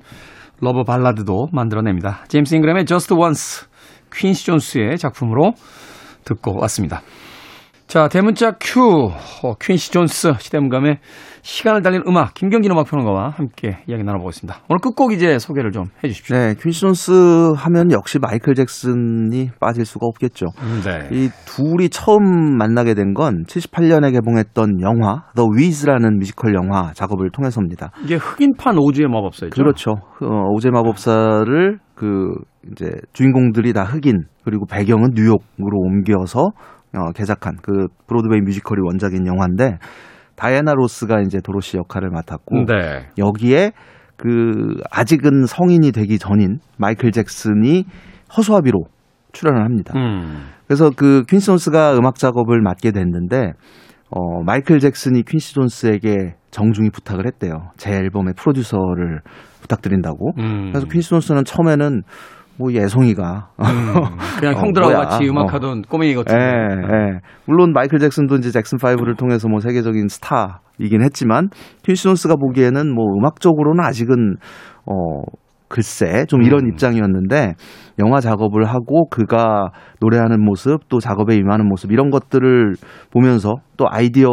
러브 0.61 0.83
발라드도 0.83 1.49
만들어냅니다. 1.51 2.23
제임스 2.29 2.55
잉그램의 2.55 2.85
Just 2.85 3.13
Once, 3.13 3.67
퀸시 4.13 4.45
존스의 4.45 4.97
작품으로 4.97 5.53
듣고 6.23 6.59
왔습니다. 6.61 7.01
자, 7.87 8.07
대문자 8.07 8.53
Q, 8.59 8.81
어, 9.43 9.53
퀸시 9.61 9.91
존스, 9.91 10.33
시대음감의 10.39 10.97
시간을 11.43 11.83
달린 11.83 12.01
음악, 12.07 12.33
김경진 12.33 12.71
음악평론가와 12.71 13.29
함께 13.29 13.77
이야기 13.87 14.03
나눠보겠습니다. 14.03 14.61
오늘 14.67 14.79
끝곡 14.79 15.13
이제 15.13 15.37
소개를 15.37 15.71
좀 15.71 15.85
해주십시오. 16.03 16.35
네, 16.35 16.55
퀸시 16.59 16.81
존스 16.81 17.11
하면 17.55 17.91
역시 17.91 18.17
마이클 18.17 18.55
잭슨이 18.55 19.51
빠질 19.59 19.85
수가 19.85 20.07
없겠죠. 20.07 20.47
네. 20.83 21.07
이 21.11 21.29
둘이 21.45 21.89
처음 21.89 22.57
만나게 22.57 22.95
된 22.95 23.13
건 23.13 23.43
78년에 23.45 24.11
개봉했던 24.13 24.81
영화 24.81 25.25
The 25.35 25.47
Wiz라는 25.55 26.17
뮤지컬 26.17 26.55
영화 26.55 26.91
작업을 26.93 27.29
통해서입니다. 27.29 27.91
이게 28.03 28.15
흑인판 28.15 28.77
오즈의 28.79 29.07
마법사였죠. 29.07 29.53
그렇죠. 29.55 29.91
어, 30.21 30.49
오즈의 30.55 30.71
마법사를 30.71 31.77
그 31.93 32.33
이제 32.71 32.87
주인공들이 33.13 33.73
다 33.73 33.83
흑인 33.83 34.23
그리고 34.43 34.65
배경은 34.65 35.11
뉴욕으로 35.13 35.77
옮겨서 35.77 36.49
어, 36.95 37.11
개작한 37.11 37.57
그 37.61 37.87
브로드웨이 38.07 38.41
뮤지컬이 38.41 38.81
원작인 38.83 39.27
영화인데 39.27 39.77
다이애나 40.35 40.73
로스가 40.73 41.21
이제 41.21 41.39
도로시 41.41 41.77
역할을 41.77 42.09
맡았고 42.09 42.65
네. 42.65 43.07
여기에 43.17 43.71
그 44.17 44.77
아직은 44.91 45.45
성인이 45.45 45.91
되기 45.91 46.17
전인 46.17 46.59
마이클 46.77 47.11
잭슨이 47.11 47.85
허수아비로 48.35 48.85
출연을 49.33 49.63
합니다. 49.63 49.93
음. 49.95 50.47
그래서 50.67 50.89
그 50.95 51.23
퀸시 51.27 51.47
존스가 51.47 51.95
음악 51.97 52.15
작업을 52.15 52.61
맡게 52.61 52.91
됐는데 52.91 53.51
어 54.09 54.43
마이클 54.43 54.79
잭슨이 54.79 55.23
퀸시 55.23 55.53
존스에게 55.53 56.35
정중히 56.51 56.89
부탁을 56.89 57.25
했대요. 57.27 57.71
제 57.77 57.91
앨범의 57.91 58.33
프로듀서를 58.37 59.21
부탁드린다고. 59.61 60.33
음. 60.37 60.69
그래서 60.71 60.87
퀸시 60.87 61.09
존스는 61.09 61.43
처음에는 61.43 62.03
뭐 62.57 62.71
애송이가 62.71 63.49
음. 63.59 63.93
그냥 64.39 64.55
어, 64.57 64.59
형들하고 64.59 64.93
뭐야. 64.93 65.05
같이 65.05 65.25
어. 65.25 65.31
음악하던 65.31 65.81
꼬맹이 65.83 66.15
같은. 66.15 66.35
예, 66.37 66.41
예. 66.41 67.19
물론 67.45 67.73
마이클 67.73 67.99
잭슨도 67.99 68.35
이제 68.35 68.51
잭슨 68.51 68.77
5를 68.77 69.17
통해서 69.17 69.47
뭐 69.47 69.59
세계적인 69.59 70.07
스타이긴 70.07 71.03
했지만 71.03 71.49
퀸시 71.83 72.03
존스가 72.03 72.35
보기에는 72.35 72.93
뭐 72.93 73.05
음악적으로는 73.17 73.83
아직은 73.83 74.37
어 74.85 75.21
글쎄 75.67 76.25
좀 76.25 76.43
이런 76.43 76.65
음. 76.65 76.69
입장이었는데 76.69 77.53
영화 77.99 78.19
작업을 78.19 78.65
하고 78.65 79.07
그가 79.09 79.71
노래하는 79.99 80.43
모습 80.43 80.87
또 80.89 80.99
작업에 80.99 81.35
임하는 81.35 81.67
모습 81.67 81.91
이런 81.91 82.09
것들을 82.09 82.75
보면서 83.11 83.55
또 83.77 83.85
아이디어 83.89 84.29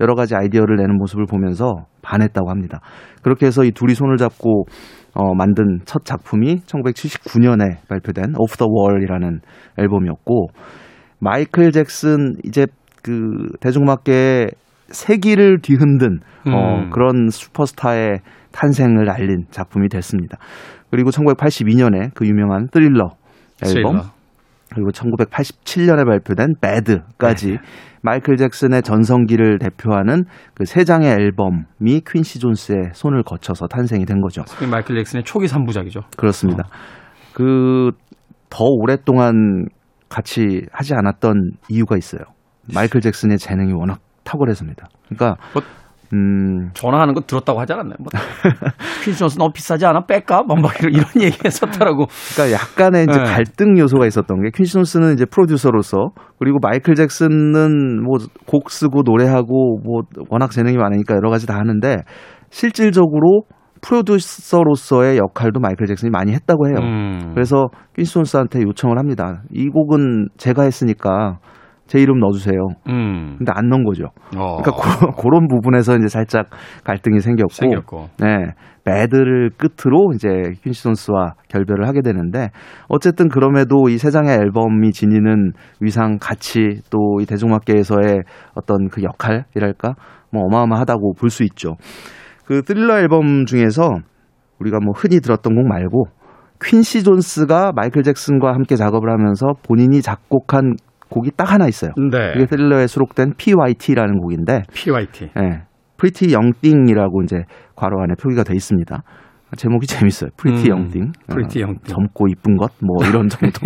여러 0.00 0.14
가지 0.14 0.34
아이디어를 0.34 0.76
내는 0.76 0.96
모습을 0.98 1.26
보면서 1.26 1.86
반했다고 2.02 2.50
합니다. 2.50 2.80
그렇게 3.22 3.46
해서 3.46 3.64
이 3.64 3.70
둘이 3.70 3.94
손을 3.94 4.16
잡고 4.16 4.66
어, 5.14 5.34
만든 5.34 5.80
첫 5.84 6.04
작품이 6.04 6.60
1979년에 6.66 7.88
발표된 7.88 8.34
Off 8.36 8.56
the 8.56 8.68
Wall이라는 8.70 9.40
앨범이었고 9.78 10.48
마이클 11.18 11.72
잭슨 11.72 12.34
이제 12.44 12.66
그 13.02 13.48
대중음악계의 13.60 14.48
세기를 14.90 15.60
뒤흔든 15.62 16.20
어, 16.48 16.78
음. 16.84 16.90
그런 16.90 17.28
슈퍼스타의 17.30 18.20
탄생을 18.52 19.10
알린 19.10 19.44
작품이 19.50 19.88
됐습니다. 19.88 20.38
그리고 20.90 21.10
1982년에 21.10 22.10
그 22.14 22.26
유명한 22.26 22.68
스릴러 22.72 23.10
앨범 23.64 23.98
스릴러. 23.98 24.02
그리고 24.74 24.90
1987년에 24.90 26.06
발표된 26.06 26.54
배드까지 26.60 27.52
네. 27.52 27.58
마이클 28.02 28.36
잭슨의 28.36 28.82
전성기를 28.82 29.58
대표하는 29.58 30.24
그 30.54 30.64
세 30.64 30.84
장의 30.84 31.10
앨범이 31.10 32.00
퀸시 32.06 32.38
존스의 32.38 32.90
손을 32.92 33.22
거쳐서 33.22 33.66
탄생이 33.66 34.04
된 34.04 34.20
거죠. 34.20 34.42
마이클 34.70 34.94
잭슨의 34.96 35.24
초기 35.24 35.46
3부작이죠. 35.46 36.02
그렇습니다. 36.16 36.64
그더 37.32 38.64
오랫동안 38.80 39.66
같이 40.08 40.62
하지 40.72 40.94
않았던 40.94 41.52
이유가 41.68 41.96
있어요. 41.96 42.20
마이클 42.74 43.00
잭슨의 43.00 43.38
재능이 43.38 43.72
워낙 43.72 44.00
탁월해서입니다. 44.28 44.88
그러니까 45.08 45.36
뭐- 45.54 45.62
음 46.14 46.70
전화하는 46.72 47.12
거 47.12 47.20
들었다고 47.20 47.60
하지 47.60 47.74
않았나요? 47.74 47.96
뭐, 47.98 48.06
퀸시 49.04 49.18
존스 49.18 49.36
너무 49.36 49.52
비싸지 49.52 49.84
않아? 49.84 50.06
뺄까? 50.06 50.42
막, 50.44 50.58
막 50.58 50.72
이런, 50.80 50.94
이런 50.94 51.04
얘기 51.20 51.36
했었더라고. 51.44 52.06
그러니까 52.34 52.58
약간의 52.58 53.04
이제 53.10 53.18
네. 53.18 53.24
갈등 53.24 53.78
요소가 53.78 54.06
있었던 54.06 54.42
게 54.42 54.48
퀸시 54.54 54.72
존스는 54.72 55.12
이제 55.12 55.26
프로듀서로서 55.26 56.08
그리고 56.38 56.58
마이클 56.62 56.94
잭슨은 56.94 58.02
뭐 58.04 58.16
곡 58.46 58.70
쓰고 58.70 59.02
노래하고 59.04 59.80
뭐 59.84 60.00
워낙 60.30 60.50
재능이 60.50 60.78
많으니까 60.78 61.14
여러 61.14 61.28
가지 61.28 61.46
다 61.46 61.56
하는데 61.58 61.96
실질적으로 62.48 63.42
프로듀서로서의 63.82 65.18
역할도 65.18 65.60
마이클 65.60 65.86
잭슨이 65.86 66.10
많이 66.10 66.32
했다고 66.32 66.68
해요. 66.68 66.76
음. 66.80 67.32
그래서 67.34 67.66
퀸시 67.94 68.12
존스한테 68.14 68.62
요청을 68.62 68.98
합니다. 68.98 69.42
이 69.52 69.68
곡은 69.68 70.28
제가 70.38 70.62
했으니까 70.62 71.38
제 71.88 71.98
이름 71.98 72.20
넣어주세요. 72.20 72.58
음. 72.88 73.34
근데 73.38 73.50
안 73.54 73.68
넣은 73.68 73.82
거죠. 73.82 74.04
어. 74.36 74.62
그러니까 74.62 74.70
그런, 74.72 75.12
그런 75.16 75.48
부분에서 75.48 75.96
이제 75.96 76.06
살짝 76.08 76.46
갈등이 76.84 77.18
생겼고, 77.20 77.52
생겼고. 77.52 78.08
네, 78.20 78.52
배드를 78.84 79.50
끝으로 79.56 80.12
이제 80.14 80.28
퀸시 80.62 80.82
존스와 80.84 81.34
결별을 81.48 81.88
하게 81.88 82.00
되는데 82.02 82.50
어쨌든 82.88 83.28
그럼에도 83.28 83.88
이 83.88 83.98
세 83.98 84.10
장의 84.10 84.32
앨범이 84.38 84.92
지니는 84.92 85.52
위상 85.80 86.18
가치 86.20 86.80
또 86.90 87.20
이 87.20 87.26
대중음악계에서의 87.26 88.22
어떤 88.54 88.88
그 88.88 89.02
역할이랄까 89.02 89.94
뭐 90.30 90.42
어마어마하다고 90.44 91.14
볼 91.14 91.30
수 91.30 91.42
있죠. 91.44 91.74
그 92.44 92.62
스릴러 92.64 92.98
앨범 93.00 93.44
중에서 93.46 93.90
우리가 94.60 94.78
뭐 94.80 94.92
흔히 94.96 95.20
들었던 95.20 95.54
곡 95.54 95.66
말고 95.66 96.04
퀸시 96.64 97.04
존스가 97.04 97.72
마이클 97.74 98.02
잭슨과 98.02 98.52
함께 98.52 98.74
작업을 98.76 99.10
하면서 99.10 99.46
본인이 99.62 100.00
작곡한 100.02 100.74
곡이 101.08 101.30
딱 101.36 101.52
하나 101.52 101.66
있어요. 101.66 101.92
네. 102.10 102.32
이게 102.36 102.46
스릴러에 102.46 102.86
수록된 102.86 103.34
PYT라는 103.36 104.18
곡인데, 104.20 104.62
PYT. 104.72 105.24
예, 105.36 105.62
Pretty 105.96 106.34
Young 106.34 106.52
Thing이라고 106.60 107.22
이제 107.22 107.42
괄호 107.76 108.00
안에 108.02 108.14
표기가 108.20 108.44
돼 108.44 108.54
있습니다. 108.54 109.02
제목이 109.56 109.86
재밌어요. 109.88 110.30
Pretty 110.36 110.68
음, 110.68 110.72
Young 110.72 110.92
Thing. 110.92 111.18
Pretty 111.26 111.64
어. 111.64 111.74
젊고 111.84 112.28
이쁜 112.28 112.56
것, 112.56 112.72
뭐 112.80 112.96
이런 113.08 113.28
정도. 113.28 113.60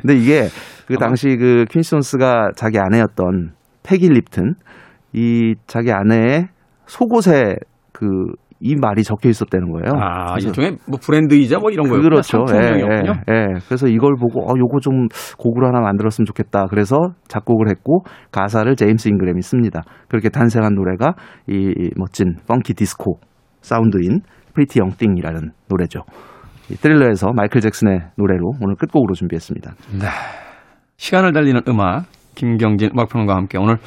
근데 0.00 0.14
이게 0.14 0.48
그 0.86 0.96
당시 0.96 1.36
그 1.36 1.64
퀸시 1.70 1.90
존스가 1.90 2.50
자기 2.56 2.78
아내였던 2.78 3.52
패기 3.82 4.08
립튼, 4.08 4.54
이 5.12 5.54
자기 5.66 5.92
아내의 5.92 6.48
속옷에 6.86 7.56
그 7.92 8.06
이 8.64 8.76
말이 8.76 9.02
적혀 9.02 9.28
있었다는 9.28 9.72
거예요. 9.72 10.00
아, 10.00 10.36
일종의 10.38 10.76
뭐 10.86 10.98
브랜드이자 11.02 11.58
뭐 11.58 11.70
이런 11.70 11.88
거였군요. 11.88 12.08
그렇죠. 12.08 12.44
예. 12.54 12.78
예, 12.78 13.34
예. 13.34 13.46
그래서 13.66 13.88
이걸 13.88 14.14
보고 14.14 14.40
어 14.48 14.54
요거 14.56 14.78
좀 14.80 15.08
곡으로 15.36 15.66
하나 15.66 15.80
만들었으면 15.80 16.26
좋겠다. 16.26 16.66
그래서 16.70 16.96
작곡을 17.26 17.68
했고 17.68 18.04
가사를 18.30 18.74
제임스 18.76 19.08
잉그램이 19.08 19.42
씁니다. 19.42 19.82
그렇게 20.08 20.28
탄생한 20.28 20.74
노래가 20.74 21.14
이, 21.48 21.74
이 21.76 21.90
멋진 21.96 22.36
펑키 22.46 22.74
디스코 22.74 23.18
사운드인 23.60 24.20
Pretty 24.54 24.78
Young 24.78 24.99
Thing이라는 24.99 25.50
노래죠. 25.68 26.02
이 26.70 26.74
Thriller에서 26.74 27.32
마이클 27.34 27.60
잭슨의 27.60 28.00
노래로 28.16 28.52
오늘 28.60 28.76
끝곡으로 28.76 29.14
준비했습니다. 29.14 29.72
네. 30.00 30.06
시간을 30.96 31.32
달리는 31.32 31.60
음악 31.68 32.04
김경진 32.36 32.90
음악평론가와 32.92 33.38
함께 33.38 33.58
오늘 33.58 33.78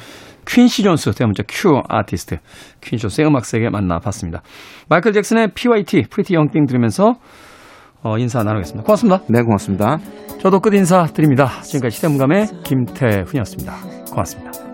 퀸시 0.46 0.82
존스 0.82 1.12
대문자 1.12 1.42
Q 1.48 1.82
아티스트 1.88 2.38
퀸시 2.80 3.02
존스의 3.02 3.26
음악 3.26 3.44
세계 3.44 3.68
만나봤습니다. 3.68 4.42
마이클 4.88 5.12
잭슨의 5.12 5.48
PYT 5.54 6.04
Pretty 6.10 6.34
Young 6.34 6.50
Thing 6.50 6.66
들으면서 6.66 7.16
어, 8.02 8.18
인사 8.18 8.42
나누겠습니다. 8.42 8.84
고맙습니다. 8.84 9.22
네, 9.28 9.42
고맙습니다. 9.42 9.98
저도 10.40 10.60
끝 10.60 10.74
인사 10.74 11.04
드립니다. 11.06 11.60
지금까지 11.62 11.96
시대음감의 11.96 12.46
김태훈이었습니다. 12.64 13.74
고맙습니다. 14.10 14.65